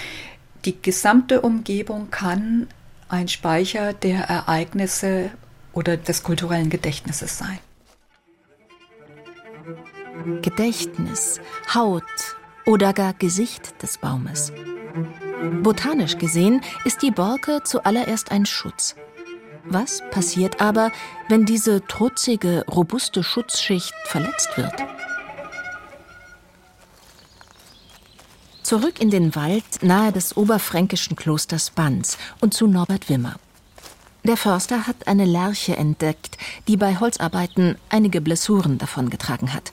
Die 0.64 0.80
gesamte 0.80 1.42
Umgebung 1.42 2.10
kann 2.10 2.68
ein 3.10 3.28
Speicher 3.28 3.92
der 3.92 4.20
Ereignisse 4.22 5.30
oder 5.74 5.98
des 5.98 6.22
kulturellen 6.22 6.70
Gedächtnisses 6.70 7.36
sein. 7.36 7.58
Gedächtnis, 10.40 11.40
Haut, 11.74 12.02
oder 12.66 12.92
gar 12.92 13.14
Gesicht 13.14 13.80
des 13.82 13.96
Baumes. 13.96 14.52
Botanisch 15.62 16.18
gesehen 16.18 16.60
ist 16.84 17.02
die 17.02 17.10
Borke 17.10 17.62
zuallererst 17.64 18.30
ein 18.30 18.44
Schutz. 18.44 18.96
Was 19.64 20.02
passiert 20.10 20.60
aber, 20.60 20.92
wenn 21.28 21.44
diese 21.44 21.84
trutzige, 21.86 22.64
robuste 22.68 23.22
Schutzschicht 23.22 23.94
verletzt 24.04 24.56
wird? 24.56 24.74
Zurück 28.62 29.00
in 29.00 29.10
den 29.10 29.36
Wald 29.36 29.82
nahe 29.82 30.10
des 30.10 30.36
oberfränkischen 30.36 31.16
Klosters 31.16 31.70
Banz 31.70 32.18
und 32.40 32.52
zu 32.52 32.66
Norbert 32.66 33.08
Wimmer. 33.08 33.36
Der 34.24 34.36
Förster 34.36 34.88
hat 34.88 35.06
eine 35.06 35.24
Lerche 35.24 35.76
entdeckt, 35.76 36.36
die 36.66 36.76
bei 36.76 36.98
Holzarbeiten 36.98 37.76
einige 37.90 38.20
Blessuren 38.20 38.76
davongetragen 38.76 39.54
hat. 39.54 39.72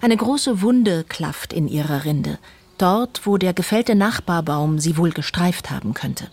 Eine 0.00 0.16
große 0.16 0.62
Wunde 0.62 1.04
klafft 1.08 1.52
in 1.52 1.66
ihrer 1.66 2.04
Rinde, 2.04 2.38
dort, 2.78 3.26
wo 3.26 3.36
der 3.36 3.52
gefällte 3.52 3.94
Nachbarbaum 3.96 4.78
sie 4.78 4.96
wohl 4.96 5.10
gestreift 5.10 5.70
haben 5.70 5.92
könnte. 5.92 6.28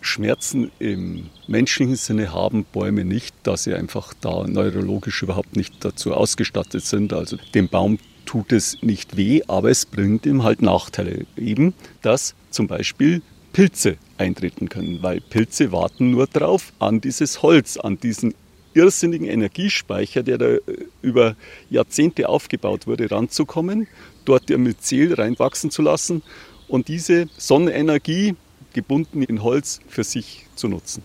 Schmerzen 0.00 0.70
im 0.78 1.30
menschlichen 1.46 1.96
Sinne 1.96 2.32
haben 2.32 2.64
Bäume 2.64 3.04
nicht, 3.04 3.34
da 3.42 3.56
sie 3.56 3.74
einfach 3.74 4.14
da 4.20 4.46
neurologisch 4.46 5.22
überhaupt 5.22 5.56
nicht 5.56 5.84
dazu 5.84 6.14
ausgestattet 6.14 6.84
sind. 6.84 7.12
Also 7.12 7.36
dem 7.54 7.68
Baum 7.68 7.98
tut 8.26 8.52
es 8.52 8.82
nicht 8.82 9.16
weh, 9.16 9.42
aber 9.48 9.70
es 9.70 9.86
bringt 9.86 10.26
ihm 10.26 10.44
halt 10.44 10.62
Nachteile. 10.62 11.26
Eben, 11.36 11.74
dass 12.02 12.34
zum 12.50 12.68
Beispiel 12.68 13.22
Pilze 13.52 13.96
eintreten 14.18 14.68
können, 14.68 15.02
weil 15.02 15.20
Pilze 15.20 15.72
warten 15.72 16.10
nur 16.10 16.26
drauf 16.26 16.72
an 16.78 17.00
dieses 17.00 17.42
Holz, 17.42 17.76
an 17.76 17.98
diesen 17.98 18.34
irrsinnigen 18.78 19.26
Energiespeicher, 19.26 20.22
der 20.22 20.38
da 20.38 20.46
äh, 20.46 20.60
über 21.02 21.36
Jahrzehnte 21.68 22.28
aufgebaut 22.28 22.86
wurde, 22.86 23.10
ranzukommen, 23.10 23.88
dort 24.24 24.48
ihr 24.50 24.58
Myzel 24.58 25.14
reinwachsen 25.14 25.70
zu 25.70 25.82
lassen 25.82 26.22
und 26.68 26.88
diese 26.88 27.28
Sonnenenergie 27.36 28.36
gebunden 28.72 29.22
in 29.22 29.42
Holz 29.42 29.80
für 29.88 30.04
sich 30.04 30.46
zu 30.54 30.68
nutzen. 30.68 31.02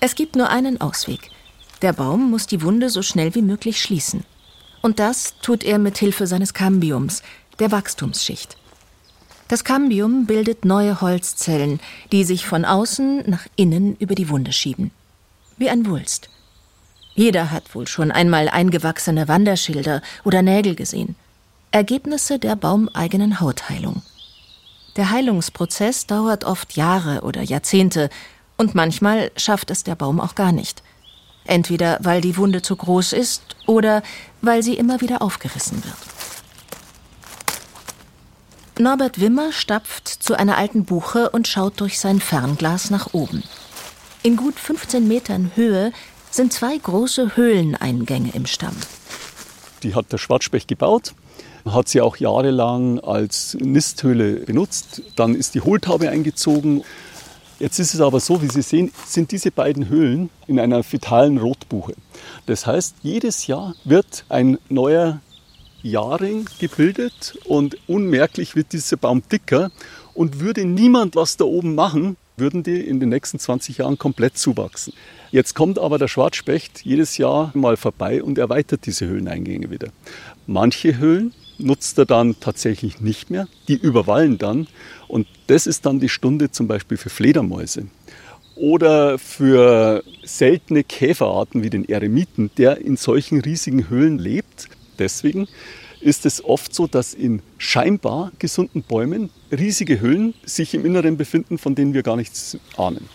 Es 0.00 0.14
gibt 0.14 0.36
nur 0.36 0.48
einen 0.48 0.80
Ausweg. 0.80 1.30
Der 1.82 1.92
Baum 1.92 2.30
muss 2.30 2.46
die 2.46 2.62
Wunde 2.62 2.88
so 2.88 3.02
schnell 3.02 3.34
wie 3.34 3.42
möglich 3.42 3.80
schließen. 3.80 4.24
Und 4.80 4.98
das 4.98 5.34
tut 5.42 5.64
er 5.64 5.78
mit 5.78 5.98
Hilfe 5.98 6.26
seines 6.26 6.54
Cambiums, 6.54 7.22
der 7.58 7.70
Wachstumsschicht. 7.72 8.56
Das 9.48 9.64
Cambium 9.64 10.26
bildet 10.26 10.64
neue 10.64 11.00
Holzzellen, 11.00 11.80
die 12.12 12.24
sich 12.24 12.46
von 12.46 12.64
außen 12.64 13.24
nach 13.28 13.46
innen 13.56 13.96
über 13.96 14.14
die 14.14 14.28
Wunde 14.30 14.52
schieben. 14.52 14.90
Wie 15.58 15.68
ein 15.68 15.86
Wulst. 15.86 16.30
Jeder 17.14 17.50
hat 17.50 17.74
wohl 17.74 17.86
schon 17.86 18.10
einmal 18.10 18.48
eingewachsene 18.48 19.28
Wanderschilder 19.28 20.02
oder 20.24 20.42
Nägel 20.42 20.74
gesehen. 20.74 21.14
Ergebnisse 21.70 22.38
der 22.38 22.56
baumeigenen 22.56 23.40
Hautheilung. 23.40 24.02
Der 24.96 25.10
Heilungsprozess 25.10 26.06
dauert 26.06 26.44
oft 26.44 26.76
Jahre 26.76 27.22
oder 27.22 27.42
Jahrzehnte 27.42 28.10
und 28.56 28.74
manchmal 28.74 29.30
schafft 29.36 29.70
es 29.70 29.82
der 29.82 29.96
Baum 29.96 30.20
auch 30.20 30.34
gar 30.34 30.52
nicht. 30.52 30.82
Entweder 31.44 31.98
weil 32.00 32.20
die 32.20 32.36
Wunde 32.36 32.62
zu 32.62 32.76
groß 32.76 33.12
ist 33.12 33.56
oder 33.66 34.02
weil 34.40 34.62
sie 34.62 34.74
immer 34.74 35.00
wieder 35.00 35.20
aufgerissen 35.20 35.82
wird. 35.84 35.96
Norbert 38.78 39.20
Wimmer 39.20 39.52
stapft 39.52 40.08
zu 40.08 40.34
einer 40.34 40.58
alten 40.58 40.84
Buche 40.84 41.30
und 41.30 41.46
schaut 41.46 41.80
durch 41.80 42.00
sein 42.00 42.20
Fernglas 42.20 42.90
nach 42.90 43.14
oben. 43.14 43.44
In 44.22 44.36
gut 44.36 44.58
15 44.58 45.06
Metern 45.06 45.52
Höhe 45.54 45.92
sind 46.34 46.52
zwei 46.52 46.76
große 46.76 47.36
Höhleneingänge 47.36 48.32
im 48.34 48.46
Stamm. 48.46 48.74
Die 49.84 49.94
hat 49.94 50.10
der 50.12 50.18
Schwarzspecht 50.18 50.66
gebaut, 50.66 51.14
hat 51.64 51.88
sie 51.88 52.00
auch 52.00 52.16
jahrelang 52.16 52.98
als 53.00 53.56
Nisthöhle 53.60 54.40
benutzt. 54.40 55.02
Dann 55.14 55.34
ist 55.34 55.54
die 55.54 55.60
Hohltaube 55.60 56.10
eingezogen. 56.10 56.82
Jetzt 57.60 57.78
ist 57.78 57.94
es 57.94 58.00
aber 58.00 58.18
so, 58.18 58.42
wie 58.42 58.48
Sie 58.48 58.62
sehen, 58.62 58.90
sind 59.06 59.30
diese 59.30 59.52
beiden 59.52 59.88
Höhlen 59.88 60.28
in 60.48 60.58
einer 60.58 60.82
fetalen 60.82 61.38
Rotbuche. 61.38 61.94
Das 62.46 62.66
heißt, 62.66 62.96
jedes 63.02 63.46
Jahr 63.46 63.76
wird 63.84 64.24
ein 64.28 64.58
neuer 64.68 65.20
Jahrring 65.82 66.48
gebildet 66.58 67.38
und 67.44 67.76
unmerklich 67.86 68.56
wird 68.56 68.72
dieser 68.72 68.96
Baum 68.96 69.22
dicker. 69.30 69.70
Und 70.14 70.40
würde 70.40 70.64
niemand 70.64 71.16
was 71.16 71.36
da 71.36 71.44
oben 71.44 71.74
machen, 71.74 72.16
würden 72.36 72.62
die 72.62 72.80
in 72.80 73.00
den 73.00 73.08
nächsten 73.08 73.38
20 73.38 73.78
Jahren 73.78 73.98
komplett 73.98 74.36
zuwachsen. 74.36 74.92
Jetzt 75.30 75.54
kommt 75.54 75.78
aber 75.78 75.98
der 75.98 76.08
Schwarzspecht 76.08 76.84
jedes 76.84 77.16
Jahr 77.16 77.50
mal 77.54 77.76
vorbei 77.76 78.22
und 78.22 78.38
erweitert 78.38 78.86
diese 78.86 79.06
Höhleneingänge 79.06 79.70
wieder. 79.70 79.88
Manche 80.46 80.98
Höhlen 80.98 81.32
nutzt 81.58 81.98
er 81.98 82.06
dann 82.06 82.38
tatsächlich 82.40 83.00
nicht 83.00 83.30
mehr, 83.30 83.46
die 83.68 83.74
überwallen 83.74 84.38
dann 84.38 84.66
und 85.06 85.26
das 85.46 85.66
ist 85.66 85.86
dann 85.86 86.00
die 86.00 86.08
Stunde 86.08 86.50
zum 86.50 86.66
Beispiel 86.66 86.96
für 86.96 87.10
Fledermäuse 87.10 87.86
oder 88.56 89.18
für 89.18 90.02
seltene 90.24 90.84
Käferarten 90.84 91.62
wie 91.62 91.70
den 91.70 91.88
Eremiten, 91.88 92.50
der 92.56 92.78
in 92.78 92.96
solchen 92.96 93.40
riesigen 93.40 93.88
Höhlen 93.88 94.18
lebt. 94.18 94.68
Deswegen 94.98 95.48
ist 96.04 96.26
es 96.26 96.44
oft 96.44 96.74
so, 96.74 96.86
dass 96.86 97.14
in 97.14 97.42
scheinbar 97.58 98.30
gesunden 98.38 98.82
Bäumen 98.82 99.30
riesige 99.50 100.00
Höhlen 100.00 100.34
sich 100.44 100.74
im 100.74 100.84
Inneren 100.84 101.16
befinden, 101.16 101.58
von 101.58 101.74
denen 101.74 101.94
wir 101.94 102.02
gar 102.02 102.16
nichts 102.16 102.58
ahnen. 102.76 103.08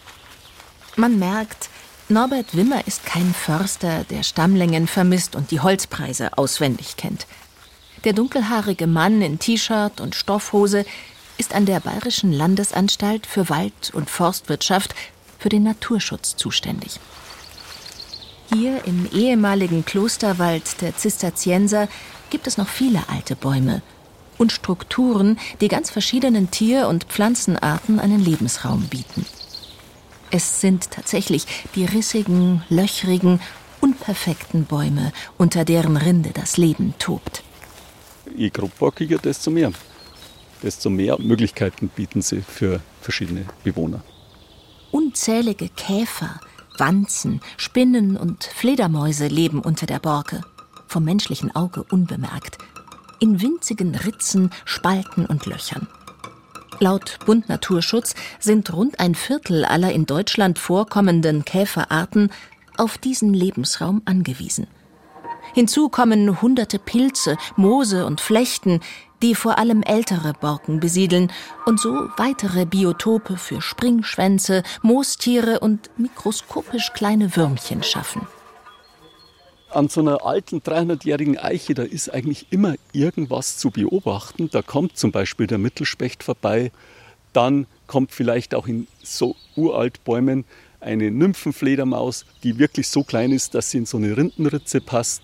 Man 0.95 1.19
merkt, 1.19 1.69
Norbert 2.09 2.57
Wimmer 2.57 2.87
ist 2.87 3.05
kein 3.05 3.33
Förster, 3.33 4.03
der 4.09 4.23
Stammlängen 4.23 4.87
vermisst 4.87 5.35
und 5.35 5.51
die 5.51 5.59
Holzpreise 5.59 6.37
auswendig 6.37 6.97
kennt. 6.97 7.27
Der 8.03 8.13
dunkelhaarige 8.13 8.87
Mann 8.87 9.21
in 9.21 9.37
T-Shirt 9.37 10.01
und 10.01 10.15
Stoffhose 10.15 10.85
ist 11.37 11.53
an 11.53 11.65
der 11.65 11.79
Bayerischen 11.81 12.33
Landesanstalt 12.33 13.27
für 13.27 13.49
Wald- 13.49 13.91
und 13.93 14.09
Forstwirtschaft 14.09 14.95
für 15.37 15.49
den 15.49 15.63
Naturschutz 15.63 16.35
zuständig. 16.35 16.99
Hier 18.51 18.83
im 18.85 19.07
ehemaligen 19.11 19.85
Klosterwald 19.85 20.81
der 20.81 20.95
Zisterzienser 20.97 21.87
gibt 22.29 22.47
es 22.47 22.57
noch 22.57 22.67
viele 22.67 23.07
alte 23.07 23.35
Bäume 23.35 23.81
und 24.39 24.51
Strukturen, 24.51 25.37
die 25.61 25.67
ganz 25.67 25.91
verschiedenen 25.91 26.49
Tier- 26.49 26.87
und 26.87 27.03
Pflanzenarten 27.03 27.99
einen 27.99 28.19
Lebensraum 28.19 28.87
bieten. 28.87 29.25
Es 30.31 30.61
sind 30.61 30.89
tatsächlich 30.91 31.45
die 31.75 31.85
rissigen, 31.85 32.63
löchrigen, 32.69 33.39
unperfekten 33.81 34.65
Bäume, 34.65 35.11
unter 35.37 35.65
deren 35.65 35.97
Rinde 35.97 36.31
das 36.33 36.57
Leben 36.57 36.93
tobt. 36.99 37.43
Je 38.35 38.49
grobbockiger, 38.49 39.17
desto 39.17 39.51
mehr. 39.51 39.71
Desto 40.63 40.89
mehr 40.89 41.17
Möglichkeiten 41.19 41.89
bieten 41.89 42.21
sie 42.21 42.41
für 42.41 42.81
verschiedene 43.01 43.45
Bewohner. 43.63 44.03
Unzählige 44.91 45.69
Käfer, 45.69 46.39
Wanzen, 46.79 47.41
Spinnen 47.57 48.17
und 48.17 48.43
Fledermäuse 48.43 49.27
leben 49.27 49.59
unter 49.61 49.85
der 49.85 49.99
Borke 49.99 50.41
vom 50.87 51.03
menschlichen 51.03 51.55
Auge 51.55 51.83
unbemerkt, 51.83 52.57
in 53.19 53.41
winzigen 53.41 53.95
Ritzen, 53.95 54.49
Spalten 54.65 55.25
und 55.25 55.45
Löchern. 55.45 55.87
Laut 56.79 57.19
Bund 57.25 57.49
Naturschutz 57.49 58.15
sind 58.39 58.73
rund 58.73 58.99
ein 58.99 59.13
Viertel 59.13 59.65
aller 59.65 59.91
in 59.91 60.05
Deutschland 60.05 60.57
vorkommenden 60.57 61.45
Käferarten 61.45 62.31
auf 62.77 62.97
diesen 62.97 63.33
Lebensraum 63.33 64.01
angewiesen. 64.05 64.67
Hinzu 65.53 65.89
kommen 65.89 66.41
hunderte 66.41 66.79
Pilze, 66.79 67.37
Moose 67.55 68.05
und 68.05 68.21
Flechten, 68.21 68.79
die 69.21 69.35
vor 69.35 69.57
allem 69.57 69.83
ältere 69.83 70.33
Borken 70.33 70.79
besiedeln 70.79 71.31
und 71.65 71.79
so 71.79 72.09
weitere 72.17 72.65
Biotope 72.65 73.37
für 73.37 73.61
Springschwänze, 73.61 74.63
Moostiere 74.81 75.59
und 75.59 75.89
mikroskopisch 75.97 76.93
kleine 76.93 77.35
Würmchen 77.35 77.83
schaffen 77.83 78.27
an 79.71 79.87
so 79.87 80.01
einer 80.01 80.25
alten 80.25 80.61
300-jährigen 80.61 81.37
Eiche, 81.37 81.73
da 81.73 81.83
ist 81.83 82.09
eigentlich 82.09 82.47
immer 82.49 82.75
irgendwas 82.91 83.57
zu 83.57 83.69
beobachten. 83.71 84.49
Da 84.51 84.61
kommt 84.61 84.97
zum 84.97 85.11
Beispiel 85.11 85.47
der 85.47 85.57
Mittelspecht 85.57 86.23
vorbei. 86.23 86.71
Dann 87.33 87.67
kommt 87.87 88.11
vielleicht 88.11 88.55
auch 88.55 88.67
in 88.67 88.87
so 89.03 89.35
uralt 89.55 90.03
Bäumen 90.03 90.45
eine 90.79 91.11
Nymphenfledermaus, 91.11 92.25
die 92.43 92.57
wirklich 92.57 92.87
so 92.87 93.03
klein 93.03 93.31
ist, 93.31 93.55
dass 93.55 93.71
sie 93.71 93.79
in 93.79 93.85
so 93.85 93.97
eine 93.97 94.15
Rindenritze 94.15 94.81
passt. 94.81 95.21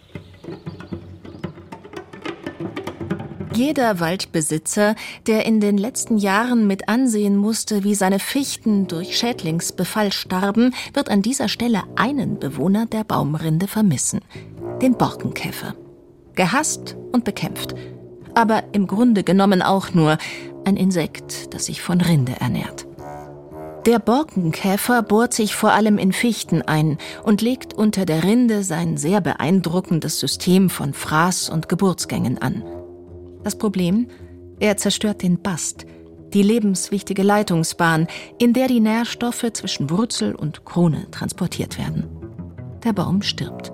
Jeder 3.56 4.02
Waldbesitzer, 4.02 4.96
der 5.28 5.46
in 5.46 5.62
den 5.62 5.78
letzten 5.78 6.18
Jahren 6.18 6.68
mit 6.68 6.90
ansehen 6.90 7.38
musste, 7.38 7.86
wie 7.86 7.96
seine 7.96 8.20
Fichten 8.20 8.88
durch 8.88 9.18
Schädlingsbefall 9.18 10.12
starben, 10.12 10.74
wird 10.94 11.10
an 11.10 11.22
dieser 11.22 11.48
Stelle 11.48 11.84
einen 11.96 12.38
Bewohner 12.38 12.86
der 12.86 13.06
Baumrinde 13.06 13.70
vermissen, 13.70 14.20
den 14.82 14.98
Borkenkäfer. 14.98 15.74
Gehasst 16.36 16.98
und 17.14 17.24
bekämpft, 17.24 17.76
aber 18.34 18.66
im 18.74 18.88
Grunde 18.88 19.24
genommen 19.24 19.62
auch 19.62 19.94
nur 19.94 20.18
ein 20.66 20.76
Insekt, 20.76 21.54
das 21.54 21.68
sich 21.68 21.82
von 21.82 22.02
Rinde 22.02 22.34
ernährt. 22.42 22.85
Der 23.86 24.00
Borkenkäfer 24.00 25.04
bohrt 25.04 25.34
sich 25.34 25.56
vor 25.56 25.72
allem 25.72 26.00
in 26.00 26.12
Fichten 26.12 26.64
ein 26.64 26.98
und 27.24 27.44
legt 27.44 27.76
unter 27.76 28.06
der 28.06 28.24
Rinde 28.24 28.64
sein 28.64 28.98
sehr 28.98 29.22
beeindruckendes 29.22 30.20
System 30.20 30.72
von 30.72 30.94
Fraß- 30.94 31.52
und 31.52 31.70
Geburtsgängen 31.70 32.40
an. 32.40 32.64
Das 33.44 33.56
Problem? 33.60 34.08
Er 34.60 34.78
zerstört 34.78 35.22
den 35.22 35.40
Bast, 35.40 35.86
die 36.34 36.42
lebenswichtige 36.42 37.22
Leitungsbahn, 37.22 38.08
in 38.40 38.54
der 38.54 38.68
die 38.68 38.80
Nährstoffe 38.80 39.46
zwischen 39.54 39.92
Wurzel 39.92 40.34
und 40.34 40.66
Krone 40.66 41.06
transportiert 41.12 41.78
werden. 41.78 42.08
Der 42.84 42.94
Baum 42.94 43.22
stirbt. 43.22 43.72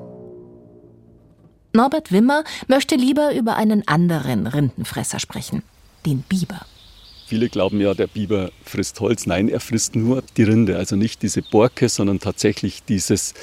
Norbert 1.72 2.12
Wimmer 2.12 2.44
möchte 2.68 2.96
lieber 2.96 3.34
über 3.34 3.56
einen 3.56 3.88
anderen 3.88 4.46
Rindenfresser 4.46 5.20
sprechen, 5.20 5.64
den 6.06 6.22
Biber. 6.24 6.66
Viele 7.32 7.48
glauben 7.48 7.80
ja, 7.80 7.94
der 7.94 8.08
Biber 8.08 8.52
frisst 8.66 9.00
Holz. 9.00 9.26
Nein, 9.26 9.48
er 9.48 9.62
frisst 9.62 9.96
nur 9.96 10.22
die 10.36 10.44
Rinde, 10.44 10.76
also 10.76 10.98
nicht 10.98 11.22
diese 11.22 11.42
Borke, 11.42 11.88
sondern 11.88 12.20
tatsächlich 12.20 12.84
dieses 12.84 13.36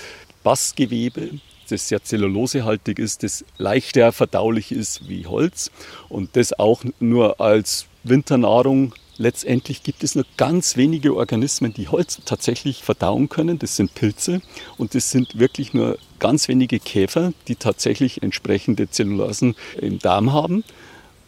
Bastgewebe, 0.42 1.30
das 1.71 1.88
sehr 1.88 2.04
zellulosehaltig 2.04 2.99
ist, 2.99 3.23
das 3.23 3.47
leichter 3.57 4.12
verdaulich 4.12 4.73
ist 4.73 5.09
wie 5.09 5.25
Holz 5.25 5.71
und 6.11 6.37
das 6.37 6.52
auch 6.59 6.85
nur 7.00 7.40
als 7.40 7.87
Winternahrung 8.04 8.92
Letztendlich 9.16 9.83
gibt 9.83 10.04
es 10.04 10.14
nur 10.14 10.26
ganz 10.37 10.76
wenige 10.76 11.16
Organismen, 11.16 11.73
die 11.73 11.88
Holz 11.88 12.21
tatsächlich 12.26 12.85
verdauen 12.85 13.30
können. 13.30 13.59
Das 13.59 13.75
sind 13.75 13.95
Pilze 13.95 14.42
und 14.76 14.95
das 14.95 15.11
sind 15.11 15.40
wirklich 15.40 15.73
nur 15.73 15.99
ganz 16.18 16.47
wenige 16.47 16.78
Käfer, 16.78 17.33
die 17.49 17.57
tatsächlich 17.57 18.23
entsprechende 18.23 18.90
Zellulosen 18.90 19.57
im 19.80 19.99
Darm 19.99 20.33
haben. 20.33 20.62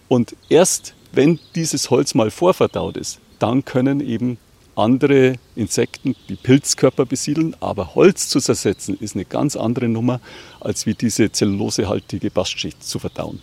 Und 0.08 0.36
erst 0.50 0.94
wenn 1.12 1.38
dieses 1.54 1.90
Holz 1.90 2.14
mal 2.14 2.30
vorverdaut 2.30 2.96
ist, 2.96 3.18
dann 3.38 3.64
können 3.64 4.00
eben 4.00 4.38
andere 4.76 5.34
Insekten 5.56 6.14
die 6.28 6.36
Pilzkörper 6.36 7.04
besiedeln, 7.04 7.56
aber 7.60 7.94
Holz 7.94 8.28
zu 8.28 8.40
zersetzen 8.40 8.96
ist 8.98 9.14
eine 9.14 9.24
ganz 9.24 9.56
andere 9.56 9.88
Nummer, 9.88 10.20
als 10.60 10.86
wie 10.86 10.94
diese 10.94 11.30
zellulosehaltige 11.30 12.30
Bastschicht 12.30 12.82
zu 12.82 12.98
verdauen. 12.98 13.42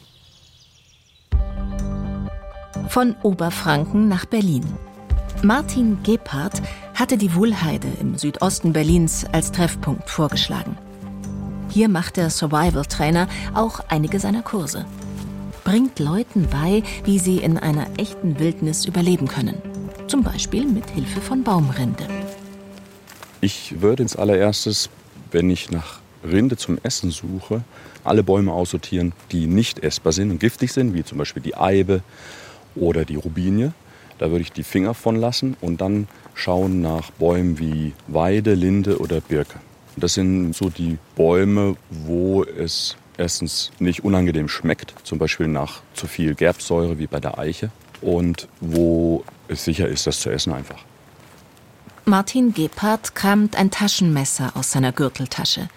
Von 2.89 3.15
Oberfranken 3.21 4.07
nach 4.07 4.25
Berlin. 4.25 4.65
Martin 5.43 6.01
Gebhardt 6.03 6.61
hatte 6.95 7.17
die 7.17 7.35
Wuhlheide 7.35 7.87
im 7.99 8.17
Südosten 8.17 8.73
Berlins 8.73 9.25
als 9.31 9.51
Treffpunkt 9.51 10.09
vorgeschlagen. 10.09 10.77
Hier 11.69 11.89
macht 11.89 12.17
der 12.17 12.29
Survival 12.29 12.85
Trainer 12.85 13.27
auch 13.53 13.81
einige 13.89 14.19
seiner 14.19 14.41
Kurse. 14.41 14.85
Bringt 15.67 15.99
Leuten 15.99 16.47
bei, 16.49 16.81
wie 17.03 17.19
sie 17.19 17.39
in 17.39 17.57
einer 17.57 17.87
echten 17.97 18.39
Wildnis 18.39 18.85
überleben 18.85 19.27
können. 19.27 19.61
Zum 20.07 20.23
Beispiel 20.23 20.65
mit 20.65 20.89
Hilfe 20.91 21.19
von 21.19 21.43
Baumrinde. 21.43 22.07
Ich 23.41 23.81
würde 23.81 24.03
ins 24.03 24.15
allererstes, 24.15 24.89
wenn 25.33 25.49
ich 25.49 25.69
nach 25.69 25.99
Rinde 26.23 26.55
zum 26.55 26.79
Essen 26.83 27.11
suche, 27.11 27.65
alle 28.05 28.23
Bäume 28.23 28.53
aussortieren, 28.53 29.11
die 29.33 29.45
nicht 29.45 29.79
essbar 29.79 30.13
sind 30.13 30.31
und 30.31 30.39
giftig 30.39 30.71
sind, 30.71 30.93
wie 30.93 31.03
zum 31.03 31.17
Beispiel 31.17 31.43
die 31.43 31.57
Eibe 31.57 32.01
oder 32.73 33.03
die 33.03 33.15
Rubinie. 33.15 33.73
Da 34.19 34.29
würde 34.31 34.43
ich 34.43 34.53
die 34.53 34.63
Finger 34.63 34.93
von 34.93 35.17
lassen 35.17 35.57
und 35.59 35.81
dann 35.81 36.07
schauen 36.33 36.79
nach 36.79 37.11
Bäumen 37.11 37.59
wie 37.59 37.91
Weide, 38.07 38.53
Linde 38.53 38.99
oder 38.99 39.19
Birke. 39.19 39.59
Das 39.97 40.13
sind 40.13 40.55
so 40.55 40.69
die 40.69 40.97
Bäume, 41.17 41.75
wo 41.89 42.45
es 42.45 42.95
erstens 43.17 43.71
nicht 43.79 44.03
unangenehm 44.03 44.47
schmeckt, 44.47 44.93
zum 45.03 45.19
Beispiel 45.19 45.47
nach 45.47 45.81
zu 45.93 46.07
viel 46.07 46.35
Gerbsäure 46.35 46.99
wie 46.99 47.07
bei 47.07 47.19
der 47.19 47.37
Eiche 47.37 47.71
und 48.01 48.47
wo 48.61 49.23
es 49.47 49.63
sicher 49.63 49.87
ist, 49.87 50.07
das 50.07 50.19
zu 50.19 50.29
essen 50.29 50.53
einfach. 50.53 50.79
Martin 52.05 52.53
Gebhardt 52.53 53.15
kramt 53.15 53.57
ein 53.57 53.69
Taschenmesser 53.69 54.51
aus 54.55 54.71
seiner 54.71 54.93
Gürteltasche. 54.93 55.67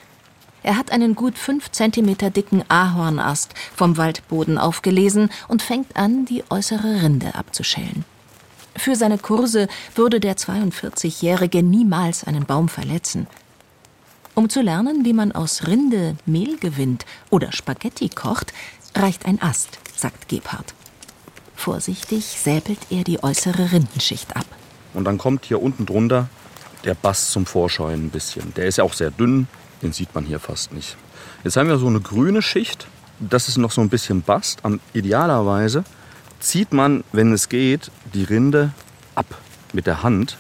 Er 0.63 0.77
hat 0.77 0.93
einen 0.93 1.15
gut 1.15 1.39
fünf 1.39 1.71
Zentimeter 1.71 2.31
dicken 2.31 2.63
Ahornast 2.69 3.55
vom 3.75 3.97
Waldboden 3.97 4.59
aufgelesen 4.59 5.31
und 5.49 5.63
fängt 5.63 5.97
an, 5.97 6.27
die 6.27 6.45
äußere 6.51 7.03
Rinde 7.03 7.35
abzuschälen. 7.35 8.05
Für 8.77 8.95
seine 8.95 9.19
Kurse 9.19 9.69
würde 9.95 10.21
der 10.21 10.37
42-Jährige 10.37 11.63
niemals 11.63 12.25
einen 12.25 12.47
Baum 12.47 12.69
verletzen. 12.69 13.27
Um 14.41 14.49
zu 14.49 14.63
lernen, 14.63 15.05
wie 15.05 15.13
man 15.13 15.33
aus 15.33 15.67
Rinde 15.67 16.17
Mehl 16.25 16.57
gewinnt 16.57 17.05
oder 17.29 17.53
Spaghetti 17.53 18.09
kocht, 18.09 18.55
reicht 18.95 19.27
ein 19.27 19.43
Ast, 19.43 19.79
sagt 19.95 20.31
Gebhardt. 20.31 20.73
Vorsichtig 21.55 22.25
säbelt 22.25 22.79
er 22.89 23.05
die 23.05 23.23
äußere 23.23 23.71
Rindenschicht 23.71 24.35
ab. 24.35 24.47
Und 24.95 25.05
dann 25.05 25.19
kommt 25.19 25.45
hier 25.45 25.61
unten 25.61 25.85
drunter 25.85 26.31
der 26.85 26.95
Bass 26.95 27.33
zum 27.33 27.45
Vorschein 27.45 28.07
ein 28.07 28.09
bisschen. 28.09 28.55
Der 28.55 28.65
ist 28.65 28.79
ja 28.79 28.85
auch 28.85 28.95
sehr 28.95 29.11
dünn, 29.11 29.47
den 29.83 29.93
sieht 29.93 30.15
man 30.15 30.25
hier 30.25 30.39
fast 30.39 30.73
nicht. 30.73 30.97
Jetzt 31.45 31.59
haben 31.59 31.69
wir 31.69 31.77
so 31.77 31.89
eine 31.89 32.01
grüne 32.01 32.41
Schicht. 32.41 32.87
Das 33.19 33.47
ist 33.47 33.59
noch 33.59 33.73
so 33.73 33.83
ein 33.83 33.91
bisschen 33.91 34.23
Bast. 34.23 34.61
Am 34.63 34.81
idealerweise 34.95 35.85
zieht 36.39 36.73
man, 36.73 37.05
wenn 37.13 37.35
es 37.35 37.51
geht, 37.51 37.91
die 38.15 38.25
Rinde 38.25 38.73
ab 39.15 39.27
mit 39.75 39.87
der 39.87 40.03
Hand, 40.03 40.39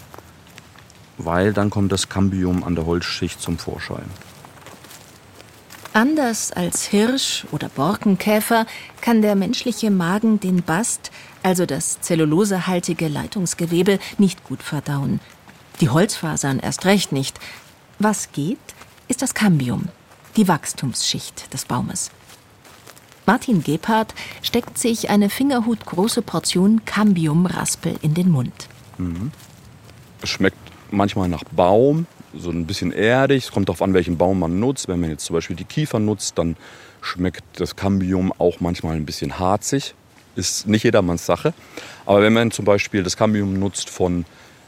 weil 1.24 1.52
dann 1.52 1.70
kommt 1.70 1.92
das 1.92 2.08
Cambium 2.08 2.64
an 2.64 2.74
der 2.74 2.86
Holzschicht 2.86 3.40
zum 3.40 3.58
Vorschein. 3.58 4.10
Anders 5.92 6.52
als 6.52 6.84
Hirsch 6.84 7.46
oder 7.50 7.68
Borkenkäfer 7.68 8.64
kann 9.00 9.22
der 9.22 9.34
menschliche 9.34 9.90
Magen 9.90 10.38
den 10.38 10.62
Bast, 10.62 11.10
also 11.42 11.66
das 11.66 12.00
zellulosehaltige 12.00 13.08
Leitungsgewebe, 13.08 13.98
nicht 14.16 14.44
gut 14.44 14.62
verdauen. 14.62 15.18
Die 15.80 15.88
Holzfasern 15.88 16.60
erst 16.60 16.84
recht 16.84 17.10
nicht. 17.10 17.40
Was 17.98 18.30
geht, 18.30 18.58
ist 19.08 19.20
das 19.20 19.34
Cambium, 19.34 19.88
die 20.36 20.46
Wachstumsschicht 20.46 21.52
des 21.52 21.64
Baumes. 21.64 22.12
Martin 23.26 23.62
Gebhardt 23.62 24.14
steckt 24.42 24.78
sich 24.78 25.10
eine 25.10 25.28
fingerhutgroße 25.28 26.22
Portion 26.22 26.84
Cambiumraspel 26.84 27.96
in 28.02 28.14
den 28.14 28.30
Mund. 28.30 28.68
Mhm. 28.98 29.32
Schmeckt 30.24 30.69
manchmal 30.90 31.28
nach 31.28 31.44
Baum, 31.44 32.06
so 32.34 32.50
ein 32.50 32.66
bisschen 32.66 32.92
erdig. 32.92 33.44
Es 33.44 33.52
kommt 33.52 33.68
darauf 33.68 33.82
an, 33.82 33.94
welchen 33.94 34.16
Baum 34.16 34.38
man 34.38 34.60
nutzt. 34.60 34.88
Wenn 34.88 35.00
man 35.00 35.10
jetzt 35.10 35.24
zum 35.24 35.34
Beispiel 35.34 35.56
die 35.56 35.64
Kiefer 35.64 35.98
nutzt, 35.98 36.38
dann 36.38 36.56
schmeckt 37.02 37.42
das 37.60 37.76
Cambium 37.76 38.32
auch 38.38 38.60
manchmal 38.60 38.96
ein 38.96 39.06
bisschen 39.06 39.38
harzig. 39.38 39.94
Ist 40.36 40.66
nicht 40.66 40.84
jedermanns 40.84 41.26
Sache. 41.26 41.54
Aber 42.06 42.22
wenn 42.22 42.32
man 42.32 42.50
zum 42.50 42.64
Beispiel 42.64 43.02
das 43.02 43.16
Cambium 43.16 43.58
nutzt 43.58 43.90
von 43.90 44.24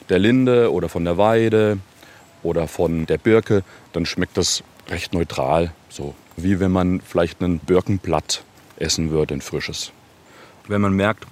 der 0.09 0.19
Linde 0.19 0.73
oder 0.73 0.89
von 0.89 1.05
der 1.05 1.19
Weide 1.19 1.79
oder 2.43 2.67
von 2.67 3.07
der 3.07 3.19
Birke, 3.19 3.63
dann 3.93 4.07
schmeckt 4.07 4.37
das 4.37 4.65
recht 4.89 5.13
neutral. 5.13 5.73
So 5.89 6.15
wie 6.37 6.61
wenn 6.61 6.73
man 6.73 7.01
vielleicht 7.01 7.41
ein 7.41 7.59
Birkenblatt 7.59 8.45
essen 8.77 9.11
würde, 9.11 9.35
ein 9.35 9.41
frisches. 9.41 9.93
Wenn 10.69 10.81
man 10.81 10.95
merkt, 10.95 11.27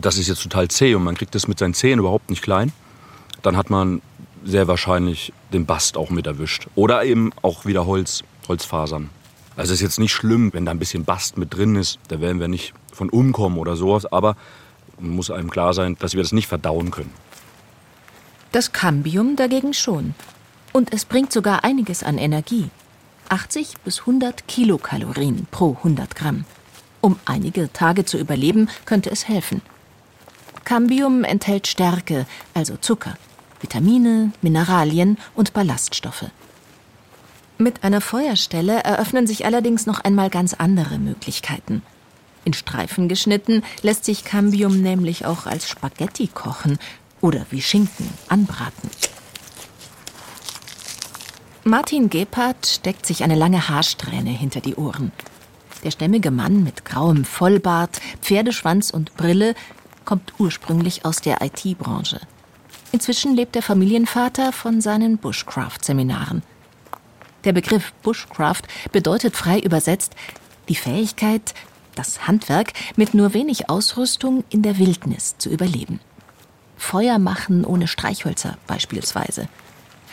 das 0.00 0.18
ist 0.18 0.28
jetzt 0.28 0.42
total 0.42 0.68
zäh 0.68 0.94
und 0.94 1.04
man 1.04 1.16
kriegt 1.16 1.34
das 1.34 1.48
mit 1.48 1.58
seinen 1.58 1.74
Zähnen 1.74 2.00
überhaupt 2.00 2.30
nicht 2.30 2.42
klein, 2.42 2.72
dann 3.42 3.56
hat 3.56 3.70
man 3.70 4.02
sehr 4.44 4.68
wahrscheinlich 4.68 5.32
den 5.52 5.66
Bast 5.66 5.96
auch 5.96 6.10
mit 6.10 6.26
erwischt. 6.26 6.68
Oder 6.74 7.04
eben 7.04 7.30
auch 7.42 7.64
wieder 7.64 7.86
Holz, 7.86 8.22
Holzfasern. 8.48 9.10
Also 9.56 9.72
es 9.72 9.80
ist 9.80 9.82
jetzt 9.82 9.98
nicht 9.98 10.12
schlimm, 10.12 10.52
wenn 10.52 10.64
da 10.64 10.70
ein 10.70 10.78
bisschen 10.78 11.04
Bast 11.04 11.36
mit 11.36 11.54
drin 11.54 11.76
ist. 11.76 11.98
Da 12.08 12.20
werden 12.20 12.40
wir 12.40 12.48
nicht 12.48 12.72
von 12.92 13.10
umkommen 13.10 13.58
oder 13.58 13.76
sowas. 13.76 14.10
Aber 14.10 14.36
man 14.98 15.10
muss 15.10 15.30
einem 15.30 15.50
klar 15.50 15.74
sein, 15.74 15.96
dass 15.98 16.14
wir 16.14 16.22
das 16.22 16.32
nicht 16.32 16.48
verdauen 16.48 16.90
können. 16.90 17.12
Das 18.52 18.72
Cambium 18.72 19.36
dagegen 19.36 19.74
schon. 19.74 20.14
Und 20.72 20.92
es 20.92 21.04
bringt 21.04 21.32
sogar 21.32 21.64
einiges 21.64 22.02
an 22.02 22.18
Energie. 22.18 22.70
80 23.28 23.74
bis 23.84 24.00
100 24.00 24.46
Kilokalorien 24.48 25.46
pro 25.50 25.76
100 25.78 26.14
Gramm. 26.16 26.44
Um 27.00 27.18
einige 27.24 27.72
Tage 27.72 28.04
zu 28.04 28.18
überleben, 28.18 28.68
könnte 28.84 29.10
es 29.10 29.28
helfen. 29.28 29.62
Cambium 30.64 31.24
enthält 31.24 31.66
Stärke, 31.66 32.26
also 32.54 32.76
Zucker, 32.76 33.16
Vitamine, 33.62 34.32
Mineralien 34.42 35.16
und 35.34 35.54
Ballaststoffe. 35.54 36.26
Mit 37.58 37.84
einer 37.84 38.00
Feuerstelle 38.00 38.82
eröffnen 38.82 39.26
sich 39.26 39.46
allerdings 39.46 39.86
noch 39.86 40.00
einmal 40.00 40.30
ganz 40.30 40.52
andere 40.54 40.98
Möglichkeiten. 40.98 41.82
In 42.44 42.54
Streifen 42.54 43.08
geschnitten 43.08 43.62
lässt 43.82 44.04
sich 44.04 44.24
Cambium 44.24 44.82
nämlich 44.82 45.26
auch 45.26 45.46
als 45.46 45.68
Spaghetti 45.68 46.26
kochen 46.26 46.78
oder 47.20 47.46
wie 47.50 47.62
Schinken 47.62 48.10
anbraten. 48.28 48.90
Martin 51.64 52.10
Gebhardt 52.10 52.66
steckt 52.66 53.06
sich 53.06 53.22
eine 53.22 53.36
lange 53.36 53.68
Haarsträhne 53.68 54.30
hinter 54.30 54.60
die 54.60 54.74
Ohren. 54.74 55.12
Der 55.84 55.92
stämmige 55.92 56.32
Mann 56.32 56.64
mit 56.64 56.84
grauem 56.84 57.24
Vollbart, 57.24 58.00
Pferdeschwanz 58.20 58.90
und 58.90 59.16
Brille 59.16 59.54
kommt 60.04 60.34
ursprünglich 60.38 61.04
aus 61.04 61.20
der 61.20 61.40
IT-Branche. 61.40 62.20
Inzwischen 62.92 63.34
lebt 63.34 63.54
der 63.54 63.62
Familienvater 63.62 64.52
von 64.52 64.82
seinen 64.82 65.16
Bushcraft-Seminaren. 65.16 66.42
Der 67.44 67.52
Begriff 67.52 67.92
Bushcraft 68.02 68.62
bedeutet 68.92 69.34
frei 69.34 69.58
übersetzt 69.58 70.14
die 70.68 70.76
Fähigkeit, 70.76 71.54
das 71.94 72.26
Handwerk 72.26 72.72
mit 72.96 73.14
nur 73.14 73.32
wenig 73.34 73.70
Ausrüstung 73.70 74.44
in 74.50 74.62
der 74.62 74.78
Wildnis 74.78 75.36
zu 75.38 75.48
überleben. 75.48 76.00
Feuer 76.76 77.18
machen 77.18 77.64
ohne 77.64 77.88
Streichhölzer 77.88 78.58
beispielsweise. 78.66 79.48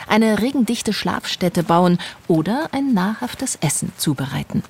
Eine 0.07 0.41
regendichte 0.41 0.93
Schlafstätte 0.93 1.63
bauen 1.63 1.99
oder 2.27 2.69
ein 2.71 2.93
nahrhaftes 2.93 3.57
Essen 3.57 3.91
zubereiten. 3.97 4.63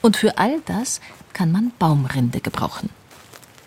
Und 0.00 0.16
für 0.16 0.38
all 0.38 0.60
das 0.66 1.00
kann 1.32 1.50
man 1.50 1.72
Baumrinde 1.78 2.40
gebrauchen. 2.40 2.90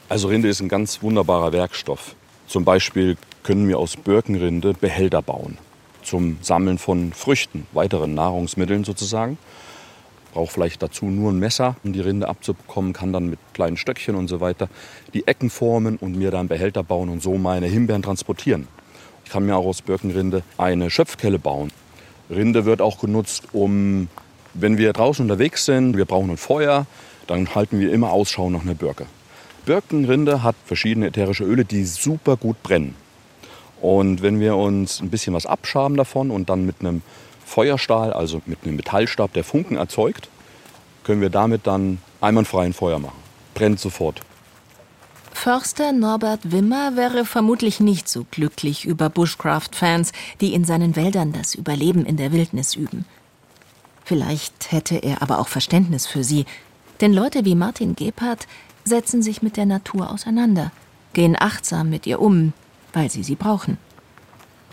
Also 0.07 0.29
Rinde 0.29 0.47
ist 0.47 0.61
ein 0.61 0.69
ganz 0.69 1.01
wunderbarer 1.01 1.51
Werkstoff. 1.51 2.15
Zum 2.47 2.63
Beispiel 2.63 3.17
können 3.45 3.67
wir 3.67 3.77
aus 3.77 3.95
Birkenrinde 3.95 4.73
Behälter 4.73 5.21
bauen 5.21 5.60
zum 6.01 6.38
Sammeln 6.41 6.79
von 6.79 7.13
Früchten, 7.13 7.67
weiteren 7.73 8.15
Nahrungsmitteln 8.15 8.84
sozusagen. 8.84 9.38
Braucht 10.34 10.51
vielleicht 10.51 10.81
dazu 10.81 11.05
nur 11.05 11.31
ein 11.31 11.38
Messer, 11.38 11.75
um 11.84 11.93
die 11.93 12.01
Rinde 12.01 12.27
abzubekommen, 12.27 12.91
kann 12.91 13.13
dann 13.13 13.29
mit 13.29 13.38
kleinen 13.53 13.77
Stöckchen 13.77 14.15
und 14.15 14.29
so 14.29 14.39
weiter 14.39 14.67
die 15.13 15.27
Ecken 15.27 15.51
formen 15.51 15.97
und 15.97 16.17
mir 16.17 16.31
dann 16.31 16.47
Behälter 16.47 16.84
bauen 16.84 17.08
und 17.10 17.21
so 17.21 17.38
meine 17.38 17.67
Himbeeren 17.67 18.01
transportieren. 18.01 18.67
Ich 19.25 19.31
kann 19.31 19.45
mir 19.45 19.55
auch 19.55 19.67
aus 19.67 19.84
Birkenrinde 19.84 20.41
eine 20.58 20.89
Schöpfkelle 20.89 21.38
bauen. 21.38 21.71
Rinde 22.31 22.65
wird 22.65 22.81
auch 22.81 22.99
genutzt, 22.99 23.43
um, 23.53 24.08
wenn 24.55 24.79
wir 24.79 24.91
draußen 24.91 25.23
unterwegs 25.23 25.65
sind, 25.65 25.97
wir 25.97 26.05
brauchen 26.05 26.31
ein 26.31 26.38
Feuer, 26.38 26.88
dann 27.27 27.53
halten 27.53 27.79
wir 27.79 27.93
immer 27.93 28.12
Ausschau 28.12 28.49
nach 28.49 28.63
einer 28.63 28.73
Birke. 28.73 29.05
Birkenrinde 29.65 30.41
hat 30.41 30.55
verschiedene 30.65 31.08
ätherische 31.08 31.43
Öle, 31.43 31.63
die 31.63 31.86
super 31.86 32.38
gut 32.38 32.62
brennen. 32.63 33.05
Und 33.81 34.21
wenn 34.21 34.39
wir 34.39 34.55
uns 34.55 35.01
ein 35.01 35.09
bisschen 35.09 35.33
was 35.33 35.45
abschaben 35.45 35.97
davon 35.97 36.31
und 36.31 36.49
dann 36.49 36.65
mit 36.65 36.77
einem 36.79 37.01
Feuerstahl, 37.45 38.13
also 38.13 38.41
mit 38.45 38.59
einem 38.63 38.75
Metallstab, 38.75 39.33
der 39.33 39.43
Funken 39.43 39.75
erzeugt, 39.75 40.29
können 41.03 41.21
wir 41.21 41.29
damit 41.29 41.67
dann 41.67 41.99
einwandfrei 42.21 42.65
ein 42.65 42.73
Feuer 42.73 42.99
machen. 42.99 43.17
Brennt 43.53 43.79
sofort. 43.79 44.21
Förster 45.33 45.91
Norbert 45.91 46.51
Wimmer 46.51 46.95
wäre 46.95 47.25
vermutlich 47.25 47.79
nicht 47.79 48.09
so 48.09 48.25
glücklich 48.31 48.85
über 48.85 49.09
Bushcraft-Fans, 49.09 50.11
die 50.41 50.53
in 50.53 50.65
seinen 50.65 50.95
Wäldern 50.95 51.33
das 51.33 51.53
Überleben 51.53 52.05
in 52.05 52.17
der 52.17 52.31
Wildnis 52.31 52.73
üben. 52.73 53.05
Vielleicht 54.05 54.71
hätte 54.71 54.95
er 54.95 55.21
aber 55.21 55.39
auch 55.39 55.47
Verständnis 55.47 56.07
für 56.07 56.23
sie, 56.23 56.45
denn 57.01 57.13
Leute 57.13 57.45
wie 57.45 57.53
Martin 57.53 57.95
Gebhardt 57.95 58.47
setzen 58.85 59.21
sich 59.21 59.41
mit 59.41 59.57
der 59.57 59.65
Natur 59.65 60.09
auseinander, 60.09 60.71
gehen 61.13 61.35
achtsam 61.38 61.89
mit 61.89 62.07
ihr 62.07 62.21
um, 62.21 62.53
weil 62.95 63.12
sie 63.12 63.23
sie 63.23 63.36
brauchen. 63.36 63.77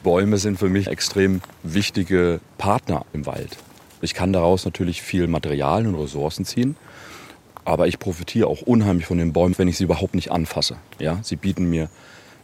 Bäume 0.02 0.38
sind 0.38 0.58
für 0.58 0.68
mich 0.68 0.88
extrem 0.88 1.40
wichtige 1.62 2.40
Partner 2.58 3.04
im 3.12 3.26
Wald. 3.26 3.56
Ich 4.00 4.14
kann 4.14 4.32
daraus 4.32 4.64
natürlich 4.64 5.02
viel 5.02 5.28
Material 5.28 5.86
und 5.86 5.94
Ressourcen 5.94 6.44
ziehen, 6.44 6.76
aber 7.64 7.86
ich 7.86 7.98
profitiere 7.98 8.48
auch 8.48 8.62
unheimlich 8.62 9.06
von 9.06 9.18
den 9.18 9.32
Bäumen, 9.32 9.56
wenn 9.58 9.68
ich 9.68 9.76
sie 9.76 9.84
überhaupt 9.84 10.14
nicht 10.14 10.32
anfasse. 10.32 10.76
Ja, 10.98 11.20
sie 11.22 11.36
bieten 11.36 11.70
mir 11.70 11.88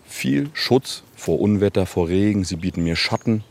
viel 0.07 0.51
Schutz 0.53 1.03
vor 1.17 1.41
Unwetter, 1.41 1.85
vor 1.87 2.09
Regen, 2.09 2.45
sie 2.45 2.57
bieten 2.57 2.85
mir 2.85 2.95
Schatten. 2.95 3.43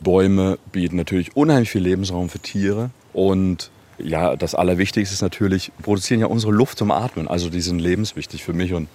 Bäume 0.00 0.58
bieten 0.72 0.96
natürlich 0.96 1.36
unheimlich 1.36 1.70
viel 1.70 1.82
Lebensraum 1.82 2.28
für 2.28 2.38
Tiere 2.38 2.90
und 3.12 3.70
ja, 3.98 4.34
das 4.34 4.54
Allerwichtigste 4.54 5.14
ist 5.14 5.22
natürlich, 5.22 5.70
produzieren 5.82 6.20
ja 6.20 6.26
unsere 6.26 6.52
Luft 6.52 6.78
zum 6.78 6.90
Atmen. 6.90 7.28
Also 7.28 7.50
die 7.50 7.60
sind 7.60 7.78
lebenswichtig 7.78 8.42
für 8.42 8.52
mich 8.52 8.72
und 8.72 8.88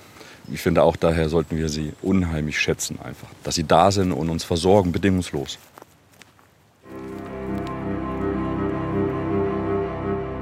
ich 0.51 0.61
finde 0.61 0.83
auch 0.83 0.95
daher 0.95 1.29
sollten 1.29 1.57
wir 1.57 1.69
sie 1.69 1.93
unheimlich 2.01 2.59
schätzen 2.59 2.99
einfach, 3.03 3.27
dass 3.43 3.55
sie 3.55 3.65
da 3.65 3.91
sind 3.91 4.11
und 4.11 4.29
uns 4.29 4.43
versorgen, 4.43 4.91
bedingungslos. 4.91 5.57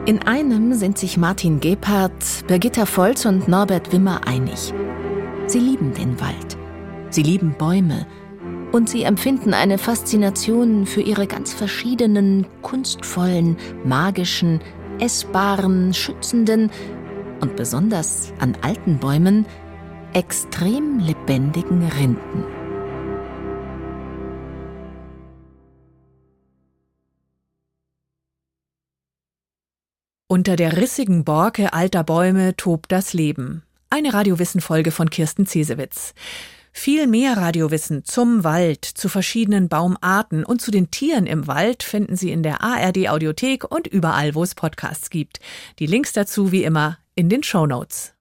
In 0.05 0.21
einem 0.21 0.73
sind 0.75 0.99
sich 0.99 1.17
Martin 1.17 1.59
Gebhardt, 1.59 2.45
Birgitta 2.47 2.85
Volz 2.85 3.25
und 3.25 3.47
Norbert 3.47 3.91
Wimmer 3.91 4.27
einig. 4.27 4.71
Sie 5.47 5.59
lieben 5.59 5.93
den 5.95 6.19
Wald. 6.21 6.57
Sie 7.09 7.23
lieben 7.23 7.55
Bäume. 7.57 8.05
Und 8.71 8.87
sie 8.87 9.03
empfinden 9.03 9.55
eine 9.55 9.79
Faszination 9.79 10.85
für 10.85 11.01
ihre 11.01 11.25
ganz 11.25 11.53
verschiedenen, 11.53 12.45
kunstvollen, 12.61 13.57
magischen, 13.83 14.59
essbaren, 14.99 15.93
schützenden 15.93 16.69
und 17.41 17.55
besonders 17.55 18.31
an 18.39 18.55
alten 18.61 18.99
Bäumen 18.99 19.45
extrem 20.15 20.99
lebendigen 20.99 21.85
Rinden. 21.89 22.45
Unter 30.29 30.55
der 30.55 30.77
rissigen 30.77 31.25
Borke 31.25 31.73
alter 31.73 32.05
Bäume 32.05 32.55
tobt 32.55 32.93
das 32.93 33.11
Leben. 33.11 33.63
Eine 33.89 34.13
Radiowissen-Folge 34.13 34.91
von 34.91 35.09
Kirsten 35.09 35.45
Cesewitz. 35.45 36.13
Viel 36.71 37.07
mehr 37.07 37.35
Radiowissen 37.35 38.05
zum 38.05 38.45
Wald, 38.45 38.85
zu 38.85 39.09
verschiedenen 39.09 39.67
Baumarten 39.67 40.45
und 40.45 40.61
zu 40.61 40.71
den 40.71 40.91
Tieren 40.91 41.25
im 41.25 41.47
Wald 41.47 41.83
finden 41.83 42.15
Sie 42.15 42.31
in 42.31 42.41
der 42.41 42.63
ARD 42.63 43.09
Audiothek 43.09 43.69
und 43.69 43.85
überall, 43.85 44.33
wo 44.33 44.43
es 44.43 44.55
Podcasts 44.55 45.09
gibt. 45.09 45.41
Die 45.79 45.87
Links 45.87 46.13
dazu 46.13 46.53
wie 46.53 46.63
immer 46.63 46.99
in 47.15 47.27
den 47.27 47.43
Show 47.43 47.65
Notes. 47.65 48.13